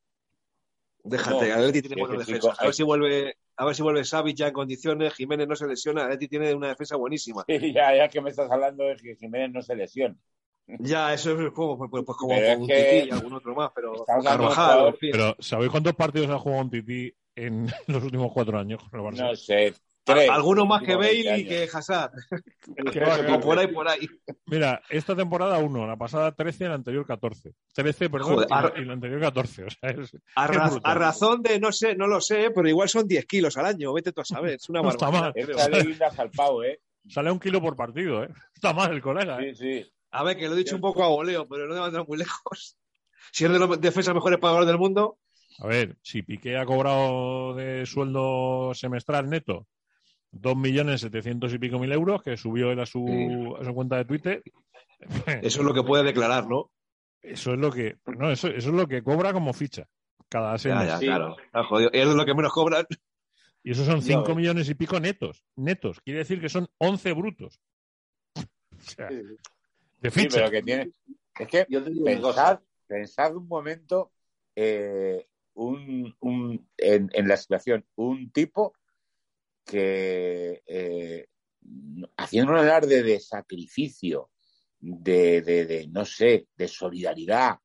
[1.03, 2.59] Déjate, No, Atleti tiene sí, defensas.
[2.59, 5.67] A ver si vuelve a ver si vuelve Savic ya en condiciones, Jiménez no se
[5.67, 7.45] lesiona, Atleti tiene una defensa buenísima.
[7.47, 10.15] Sí, ya, ya que me estás hablando de que Jiménez no se lesiona.
[10.67, 13.33] Ya, eso es el juego, pues, pues como Pero es con que- Titi y algún
[13.33, 15.09] otro más, pero Carvajal, en fin.
[15.11, 19.05] Pero, ¿sabéis cuántos partidos ha jugado un Titi en los últimos cuatro años con el
[19.05, 19.29] Barça?
[19.29, 20.27] No sé, tres.
[20.29, 22.11] Algunos más que Bale 20 y que Hazard.
[22.91, 23.35] Que va, que va.
[23.35, 24.09] o por ahí, por ahí.
[24.47, 27.53] Mira, esta temporada 1, la pasada 13, la anterior 14.
[27.73, 29.63] 13, perdón, Joder, y, la, a- y la anterior 14.
[29.65, 32.89] O sea, es, A, ra- a razón de, no sé, no lo sé, pero igual
[32.89, 35.33] son 10 kilos al año, vete tú a saber, es una No está barbaridad.
[35.35, 35.45] mal.
[35.45, 35.57] creo.
[35.57, 36.79] Esta ley da salpao, ¿eh?
[37.07, 38.29] Sale un kilo por partido, ¿eh?
[38.55, 39.53] Está mal el colega, ¿eh?
[39.55, 39.91] Sí, sí.
[40.15, 42.77] A ver, que lo he dicho un poco a voleo, pero no mandar muy lejos.
[43.31, 45.17] Si es de los defensas mejores pagadores del mundo,
[45.59, 49.67] A ver, si Piqué ha cobrado de sueldo semestral neto
[50.31, 54.43] 2.700.000 y pico mil euros, que subió él a su, a su cuenta de Twitter,
[55.41, 56.71] eso es lo que puede declarar, ¿no?
[57.21, 59.89] eso es lo que no, eso, eso es lo que cobra como ficha
[60.29, 61.35] cada seis Ya, ya, claro.
[61.51, 61.89] Ah, jodido.
[61.91, 62.85] Es de lo que menos cobran.
[63.63, 64.35] Y eso son 5 ves.
[64.35, 65.43] millones y pico netos.
[65.55, 65.99] Netos.
[66.01, 67.59] Quiere decir que son 11 brutos.
[68.77, 69.09] O sea,
[70.05, 70.91] de Sí, pero que tiene.
[71.39, 72.43] Es que Yo te digo una cosa.
[72.43, 74.11] pensad, pensad un momento
[74.55, 78.73] eh, un, un- en, en la situación, un tipo
[79.65, 81.27] que eh,
[82.17, 84.29] haciendo un alarde de sacrificio,
[84.79, 87.57] de, de, de, no sé, de solidaridad,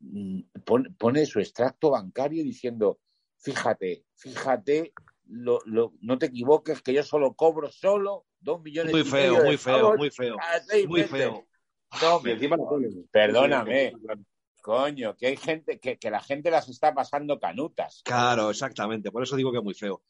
[0.00, 2.98] mm, pon- pone su extracto bancario diciendo,
[3.38, 4.92] fíjate, fíjate,
[5.26, 9.34] lo, lo- no te equivoques que yo solo cobro solo dos millones Muy y feo,
[9.34, 10.36] medio de muy feo, muy feo.
[10.36, 11.10] cada seis Muy meses".
[11.10, 11.46] feo.
[12.02, 13.08] No, me- encima lo ponen.
[13.10, 13.92] Perdóname,
[14.62, 18.02] coño, que hay gente, que, que la gente las está pasando canutas.
[18.04, 19.10] Claro, exactamente.
[19.10, 20.02] Por eso digo que es muy feo.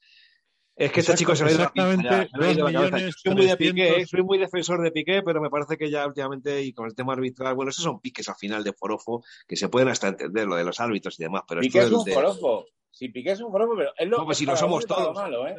[0.76, 4.03] Es que este chico se pinza exactamente Soy muy de Piqué, 300.
[4.03, 4.07] ¿eh?
[4.07, 7.12] soy muy defensor de Piqué, pero me parece que ya últimamente, y con el tema
[7.12, 10.57] arbitral, bueno, esos son piques al final de forofo, que se pueden hasta entender, lo
[10.57, 12.66] de los árbitros y demás, pero Piqué es un de- forofo.
[12.91, 15.14] Si Piqué es un forofo, pero es lo No, pues si lo somos todos.
[15.14, 15.55] malo, ¿eh?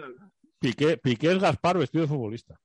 [0.59, 2.59] Piqué, Piqué es Gaspar vestido de futbolista.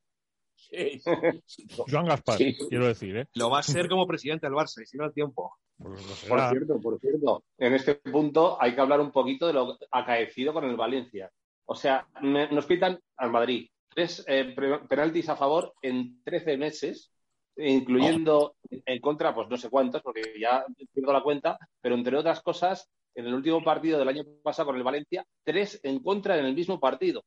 [0.70, 1.00] Sí,
[1.46, 1.66] sí.
[1.88, 2.56] Joan Gaspar, Sí.
[2.68, 3.26] quiero decir, ¿eh?
[3.34, 5.54] Lo va a ser como presidente del Barça, y si no al tiempo.
[5.76, 9.78] Pues Por cierto, por cierto, en este punto hay que hablar un poquito de lo
[9.90, 11.30] acaecido con el Valencia.
[11.64, 14.54] O sea, me- nos pitan al Madrid tres eh,
[14.88, 17.10] penaltis a favor en 13 meses,
[17.56, 22.40] incluyendo en contra, pues no sé cuántos, porque ya pierdo la cuenta, pero entre otras
[22.42, 26.46] cosas, en el último partido del año pasado con el Valencia, tres en contra en
[26.46, 27.24] el mismo partido.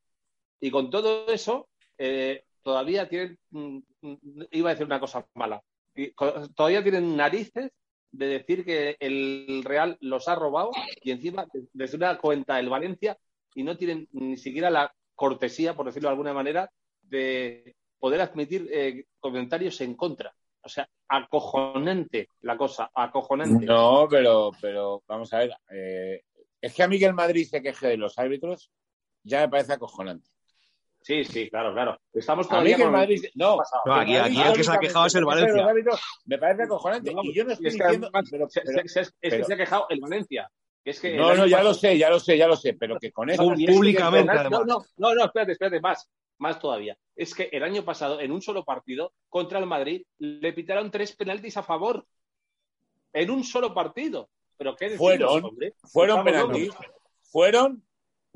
[0.62, 1.68] Y con todo eso,
[1.98, 4.18] eh, todavía tienen, mm, mm,
[4.52, 5.62] iba a decir una cosa mala,
[6.56, 7.72] todavía tienen narices
[8.12, 13.18] de decir que el Real los ha robado y encima desde una cuenta el Valencia
[13.56, 16.70] y no tienen ni siquiera la cortesía, por decirlo de alguna manera,
[17.02, 20.34] de poder admitir eh, comentarios en contra.
[20.62, 23.66] O sea, acojonante la cosa, acojonante.
[23.66, 25.52] No, pero, pero vamos a ver.
[25.72, 26.22] eh,
[26.62, 28.72] es que a mí que el Madrid se queje de los árbitros
[29.24, 30.30] ya me parece acojonante.
[31.04, 32.00] Sí, sí, claro, claro.
[32.14, 33.24] Estamos todavía con Madrid.
[33.36, 35.68] No, No, aquí- aquí el que se ha quejado es el Valencia.
[36.26, 37.14] Me parece acojonante.
[37.24, 38.08] Y yo no estoy es que diciendo.
[38.14, 40.50] además pero- se- pero- se- se- es que pero- se ha quejado el Valencia.
[40.86, 43.12] Es que no, no, ya lo sé, ya lo sé, ya lo sé, pero que
[43.12, 43.54] con eso.
[43.56, 44.62] Que Públicamente, además.
[44.66, 46.98] No, no, espérate, espérate, más, más todavía.
[47.16, 51.16] Es que el año pasado, en un solo partido, contra el Madrid, le pitaron tres
[51.16, 52.06] penaltis a favor.
[53.14, 54.30] En un solo partido.
[54.58, 55.74] ¿Pero qué decimos, Fueron, hombre?
[55.92, 56.72] fueron penaltis.
[57.24, 57.84] Fueron.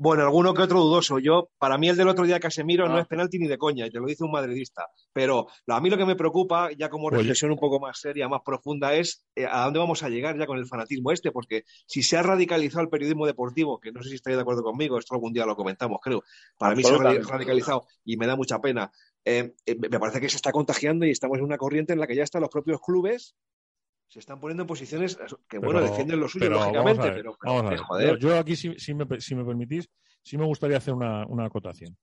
[0.00, 1.18] Bueno, alguno que otro dudoso.
[1.18, 3.00] Yo, para mí el del otro día Casemiro no Ah.
[3.00, 4.86] es penalti ni de coña, y te lo dice un madridista.
[5.12, 8.42] Pero a mí lo que me preocupa, ya como reflexión un poco más seria, más
[8.44, 12.04] profunda, es eh, a dónde vamos a llegar ya con el fanatismo este, porque si
[12.04, 15.14] se ha radicalizado el periodismo deportivo, que no sé si estáis de acuerdo conmigo, esto
[15.14, 16.22] algún día lo comentamos, creo.
[16.56, 18.92] Para mí se ha radicalizado y me da mucha pena.
[19.24, 22.06] Eh, eh, me parece que se está contagiando y estamos en una corriente en la
[22.06, 23.34] que ya están los propios clubes
[24.08, 27.52] se están poniendo en posiciones que, bueno, defienden lo suyo, pero lógicamente, ver, pero, pero,
[27.54, 27.78] vamos a eh, ver.
[27.80, 28.18] joder.
[28.18, 29.88] Yo, yo aquí, si, si me, si me permitís,
[30.22, 31.96] sí me gustaría hacer una, una acotación.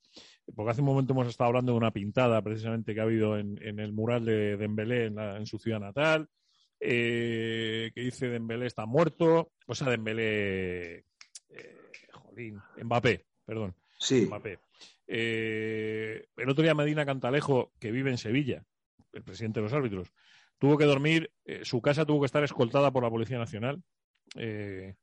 [0.55, 3.59] Porque hace un momento hemos estado hablando de una pintada precisamente que ha habido en,
[3.61, 6.27] en el mural de Dembélé en, la- en su ciudad natal,
[6.79, 11.05] eh, que dice Dembélé está muerto, o sea, Dembélé,
[11.49, 11.77] eh,
[12.11, 14.25] jolín, Mbappé, perdón, Sí.
[14.27, 14.59] Mbappé.
[15.07, 18.63] Eh, el otro día Medina Cantalejo, que vive en Sevilla,
[19.13, 20.11] el presidente de los árbitros,
[20.65, 23.83] tuvo que dormir, eh, su casa tuvo que estar escoltada por la Policía Nacional.
[24.35, 24.95] Eh,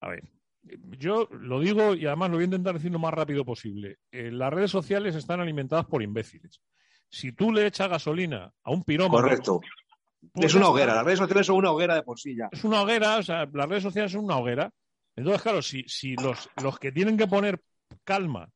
[0.00, 0.22] a ver,
[0.96, 3.98] yo lo digo y además lo voy a intentar decir lo más rápido posible.
[4.12, 6.60] Eh, las redes sociales están alimentadas por imbéciles.
[7.08, 9.22] Si tú le echas gasolina a un pirómetro...
[9.22, 9.60] Correcto.
[10.32, 12.48] pues es una hoguera, las redes sociales son una hoguera de por sí ya.
[12.52, 14.70] Es una hoguera, o sea, las redes sociales son una hoguera.
[15.16, 17.60] Entonces, claro, si, si los, los que tienen que poner
[18.04, 18.48] calma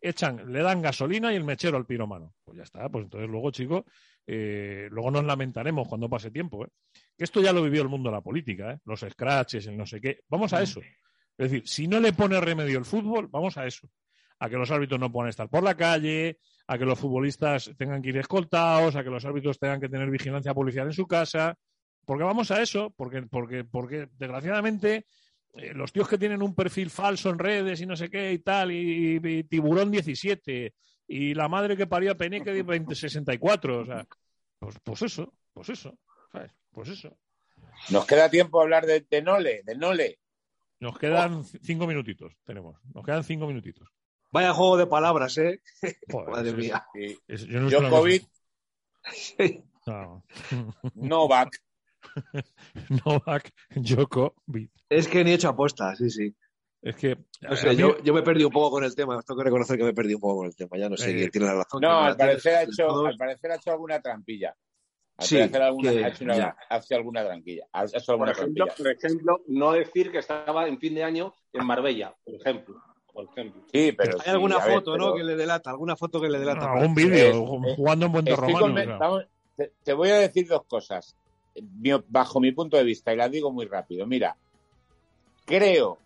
[0.00, 3.52] echan, le dan gasolina y el mechero al piromano, pues ya está, pues entonces luego,
[3.52, 3.84] chicos,
[4.26, 6.64] eh, luego nos lamentaremos cuando pase tiempo.
[6.64, 6.68] ¿eh?
[7.16, 8.78] Esto ya lo vivió el mundo de la política, ¿eh?
[8.84, 10.20] los scratches, el no sé qué.
[10.28, 10.80] Vamos a eso.
[10.80, 13.88] Es decir, si no le pone remedio el fútbol, vamos a eso.
[14.38, 18.02] a que los árbitros no puedan estar por la calle, a que los futbolistas tengan
[18.02, 21.56] que ir escoltados, a que los árbitros tengan que tener vigilancia policial en su casa,
[22.04, 25.06] porque vamos a eso, porque, porque, porque desgraciadamente
[25.54, 28.38] eh, los tíos que tienen un perfil falso en redes y no sé qué y
[28.40, 30.74] tal, y, y tiburón 17,
[31.08, 34.06] y la madre que parió a Peneque de 2064, o sea,
[34.58, 35.98] pues, pues eso, pues eso,
[36.32, 36.52] ¿sabes?
[36.70, 37.16] Pues eso.
[37.90, 40.18] Nos queda tiempo a hablar de, de Nole, de Nole.
[40.80, 42.76] Nos quedan cinco minutitos, tenemos.
[42.94, 43.88] Nos quedan cinco minutitos.
[44.32, 45.62] Vaya juego de palabras, ¿eh?
[46.10, 46.86] Joder, Madre es- mía.
[46.94, 48.24] es- es- yo Djokovic,
[49.86, 50.24] No.
[50.94, 51.62] Novak.
[53.04, 54.70] Novak Djokovic.
[54.88, 56.34] Es que ni he hecho apuestas, sí, sí.
[56.88, 57.16] Es que.
[57.40, 59.20] No a sé, mí- yo, yo me he perdido un poco con el tema.
[59.22, 60.78] Tengo que reconocer que me he perdido un poco con el tema.
[60.78, 61.80] Ya no sé Eh, quién tiene la razón.
[61.80, 64.54] No, al parecer, ha hecho, al parecer ha hecho alguna trampilla.
[65.18, 66.56] Al Sí, parecer alguna- que- ha, hecho una, ya.
[66.70, 67.64] ha hecho alguna tranquilla.
[67.72, 68.76] Ha hecho Por alguna ejemplo, trampilla.
[68.76, 72.76] por ejemplo, no decir que estaba en fin de año en Marbella, por ejemplo.
[73.12, 73.62] Por ejemplo.
[73.72, 75.04] Sí, pero Hay alguna ver, foto, ¿no?
[75.04, 76.70] pero- Que le delata, alguna foto que le delata.
[76.70, 77.32] algún vídeo
[77.74, 79.22] jugando en Puente Romano.
[79.56, 81.16] te, te voy a decir dos cosas,
[81.80, 84.06] mi- bajo mi punto de vista, y las digo muy rápido.
[84.06, 84.36] Mira,
[85.46, 85.98] creo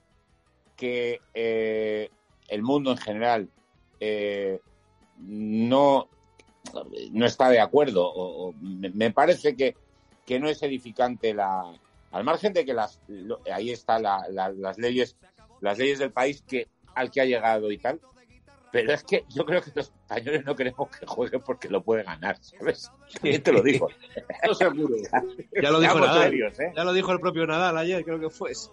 [0.80, 2.08] que eh,
[2.48, 3.48] el mundo en general
[4.00, 4.60] eh,
[5.18, 6.08] no,
[7.12, 8.06] no está de acuerdo.
[8.10, 9.76] O, o me, parece que,
[10.26, 11.70] que no es edificante la.
[12.12, 15.16] Al margen de que las, lo- ahí están las leyes,
[15.60, 18.00] las leyes del país que al que ha llegado y tal.
[18.72, 22.04] Pero es que yo creo que los españoles no queremos que juegue porque lo puede
[22.04, 22.88] ganar, ¿sabes?
[23.14, 23.88] También te lo digo.
[24.46, 24.94] No seguro.
[25.60, 26.22] Ya lo dijo Seamos Nadal.
[26.30, 26.72] serios, ¿eh?
[26.76, 28.54] Ya lo dijo el propio Nadal ayer, creo que fue.
[28.54, 28.70] sí.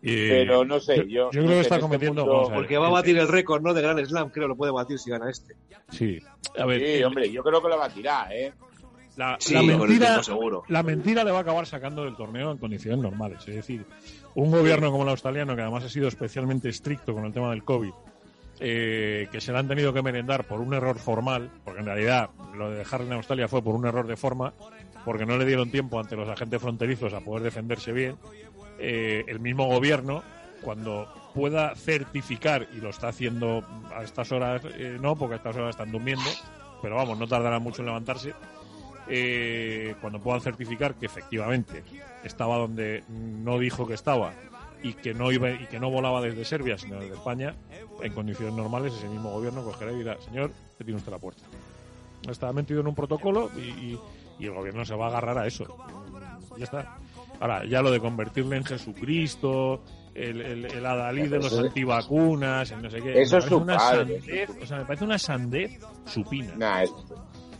[0.00, 1.24] Y- Pero no sé, yo.
[1.24, 2.24] yo creo no que está este cometiendo.
[2.24, 3.74] punto- Porque va a batir el récord, ¿no?
[3.74, 5.56] De Gran Slam, creo, lo puede batir si gana este.
[5.90, 6.18] Sí.
[6.58, 8.52] A ver, Sí, hombre, yo creo que lo tirar, ¿eh?
[9.16, 10.62] la, Sí, la mentira, seguro.
[10.68, 13.40] la mentira le va a acabar sacando del torneo en condiciones normales.
[13.48, 13.84] Es decir,
[14.36, 17.64] un gobierno como el australiano, que además ha sido especialmente estricto con el tema del
[17.64, 17.90] COVID,
[18.60, 22.30] eh, que se le han tenido que merendar por un error formal, porque en realidad
[22.56, 24.52] lo de dejarle en Australia fue por un error de forma,
[25.04, 28.14] porque no le dieron tiempo ante los agentes fronterizos a poder defenderse bien.
[28.78, 30.22] Eh, el mismo gobierno,
[30.62, 33.62] cuando pueda certificar, y lo está haciendo
[33.94, 36.30] a estas horas, eh, no, porque a estas horas están durmiendo,
[36.82, 38.34] pero vamos, no tardará mucho en levantarse.
[39.10, 41.82] eh, cuando puedan certificar que efectivamente
[42.24, 44.32] estaba donde no dijo que estaba
[44.82, 47.54] y que no iba y que no volaba desde Serbia sino desde España
[48.02, 51.42] en condiciones normales ese mismo gobierno cogerá y dirá señor que tiene usted la puerta
[52.28, 54.00] está metido en un protocolo y, y-
[54.38, 55.64] y el gobierno se va a agarrar a eso
[56.58, 56.98] ya está
[57.40, 59.82] ahora ya lo de convertirle en Jesucristo
[60.14, 63.76] el, el, el adalid de los antivacunas el no sé qué Eso es su una
[63.76, 64.20] padre.
[64.20, 66.90] sandez o sea me parece una sandez supina Nah, es,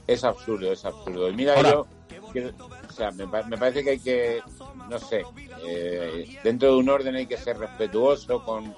[0.07, 1.29] es absurdo, es absurdo.
[1.29, 1.87] Y mira, Ahora- yo.
[2.33, 4.41] que- o sea, me, me parece que hay que.
[4.89, 5.23] No sé.
[5.67, 8.75] eh, dentro de un orden hay que ser respetuoso con,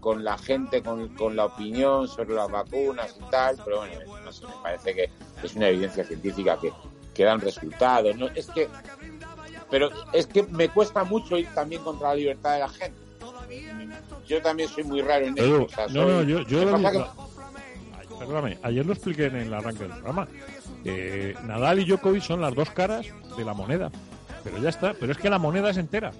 [0.00, 3.56] con la gente, con, con la opinión sobre las vacunas y tal.
[3.64, 3.94] Pero bueno,
[4.24, 5.08] no sé, me parece que
[5.44, 6.72] es una evidencia científica que,
[7.14, 8.16] que dan resultados.
[8.16, 8.26] ¿no?
[8.34, 8.68] Es que.
[9.72, 12.94] Pero es que me cuesta mucho ir también contra la libertad de la gente.
[14.28, 15.64] Yo también soy muy raro en eso.
[15.64, 17.04] o sea, no, no, yo, yo lo que-
[18.18, 20.28] Perdóname, ayer lo expliqué en el arranque del programa.
[20.84, 23.06] Eh, Nadal y Djokovic son las dos caras
[23.36, 23.90] de la moneda.
[24.44, 24.94] Pero ya está.
[24.94, 26.12] Pero es que la moneda es entera.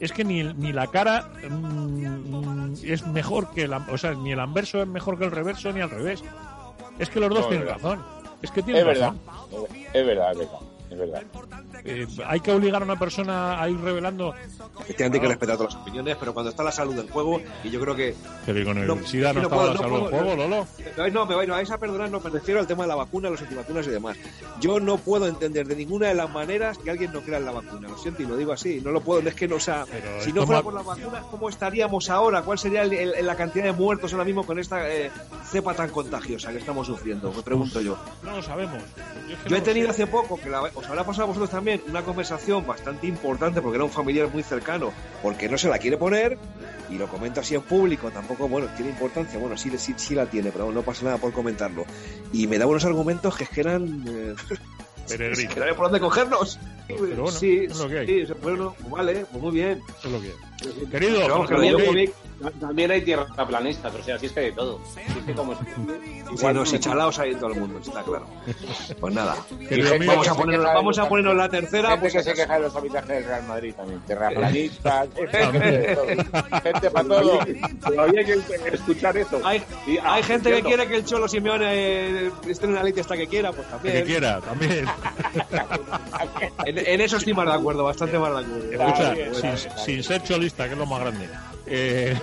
[0.00, 3.78] Es que ni, ni la cara mm, es mejor que la.
[3.90, 6.22] O sea, ni el anverso es mejor que el reverso, ni al revés.
[6.98, 7.82] Es que los dos No, tienen verdad.
[7.82, 8.04] razón.
[8.42, 9.66] Es que tienen Es verdad, razón.
[9.92, 10.58] es verdad, es verdad,
[10.94, 11.22] es verdad.
[11.84, 14.34] Eh, hay que obligar a una persona a ir revelando.
[14.80, 17.70] Efectivamente hay que respetar todas las opiniones, pero cuando está la salud en juego, y
[17.70, 18.14] yo creo que.
[18.46, 20.36] Pero con el No, SIDA no, no estaba puedo, la no salud en puedo, juego,
[20.36, 20.48] no.
[20.48, 21.10] Lolo.
[21.12, 23.40] No, me, me vais a perdonar, no, me refiero al tema de la vacuna, los
[23.42, 24.16] antivacunas y demás.
[24.60, 27.52] Yo no puedo entender de ninguna de las maneras que alguien no crea en la
[27.52, 27.88] vacuna.
[27.88, 28.80] Lo siento y lo digo así.
[28.82, 29.84] No lo puedo, es que no, o sea,
[30.20, 32.42] si no fuera por las vacunas, ¿cómo estaríamos ahora?
[32.42, 35.10] ¿Cuál sería el- el- la cantidad de muertos ahora mismo con esta eh,
[35.50, 37.32] cepa tan contagiosa que estamos sufriendo?
[37.32, 37.96] Me pregunto yo.
[38.22, 38.82] No lo sabemos.
[39.28, 40.02] Yo, es que Yo no he tenido sé.
[40.02, 43.76] hace poco, que la- os habrá pasado a vosotros también, una conversación bastante importante porque
[43.76, 46.36] era un familiar muy cercano, porque no se la quiere poner,
[46.90, 50.26] y lo comento así en público, tampoco, bueno, tiene importancia, bueno, sí, sí, sí la
[50.26, 51.86] tiene, pero no pasa nada por comentarlo.
[52.34, 54.04] Y me daba unos argumentos que es que eran...
[54.06, 54.34] eh,
[55.08, 55.50] Peregrino.
[55.54, 56.58] que no había por dónde cogernos.
[56.86, 58.26] Pero bueno, sí, es lo que hay.
[58.26, 59.80] sí, bueno, pues vale, pues muy bien.
[59.98, 60.86] Eso es lo que hay.
[60.90, 62.12] Querido, Pero vamos, que
[62.60, 64.80] También hay tierraplanistas, o sea, así es que hay de todo.
[64.84, 65.54] Así es que como
[66.54, 68.26] no, si chalaos hay en todo el mundo, está claro.
[69.00, 69.36] Pues nada,
[69.68, 72.34] gente vamos que a ponernos, vamos los a ponernos la tercera, Gente pues que se
[72.34, 74.00] queja de los habitantes del Real Madrid también.
[74.06, 75.08] Terraplanistas,
[76.62, 77.38] gente para todo.
[77.84, 78.42] Todavía hay que
[78.72, 79.40] escuchar eso.
[79.44, 82.82] Hay, Y, ah, hay gente que quiere que el Cholo Simeone eh, esté en la
[82.82, 84.04] lista hasta que quiera, pues que también.
[84.04, 84.86] quiera, también.
[86.64, 89.24] En, en eso estoy más de acuerdo, bastante más de acuerdo.
[89.32, 91.28] Escucha, sin ser cholista, que es lo más grande.
[91.66, 92.18] Eh,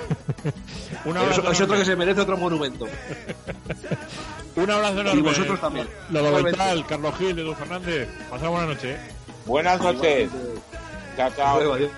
[1.06, 2.88] un Es, abrazo es otro que se merece otro monumento.
[4.56, 5.20] Un abrazo enorme.
[5.20, 5.88] Y vosotros también.
[6.10, 8.10] Lo Dovental, Carlos Gil, Edu Fernández.
[8.30, 8.96] Pasad buena noche.
[8.96, 8.98] ¿eh?
[9.46, 10.30] Buenas noches.
[11.16, 11.74] Chao, chao.
[11.74, 11.90] Adiós.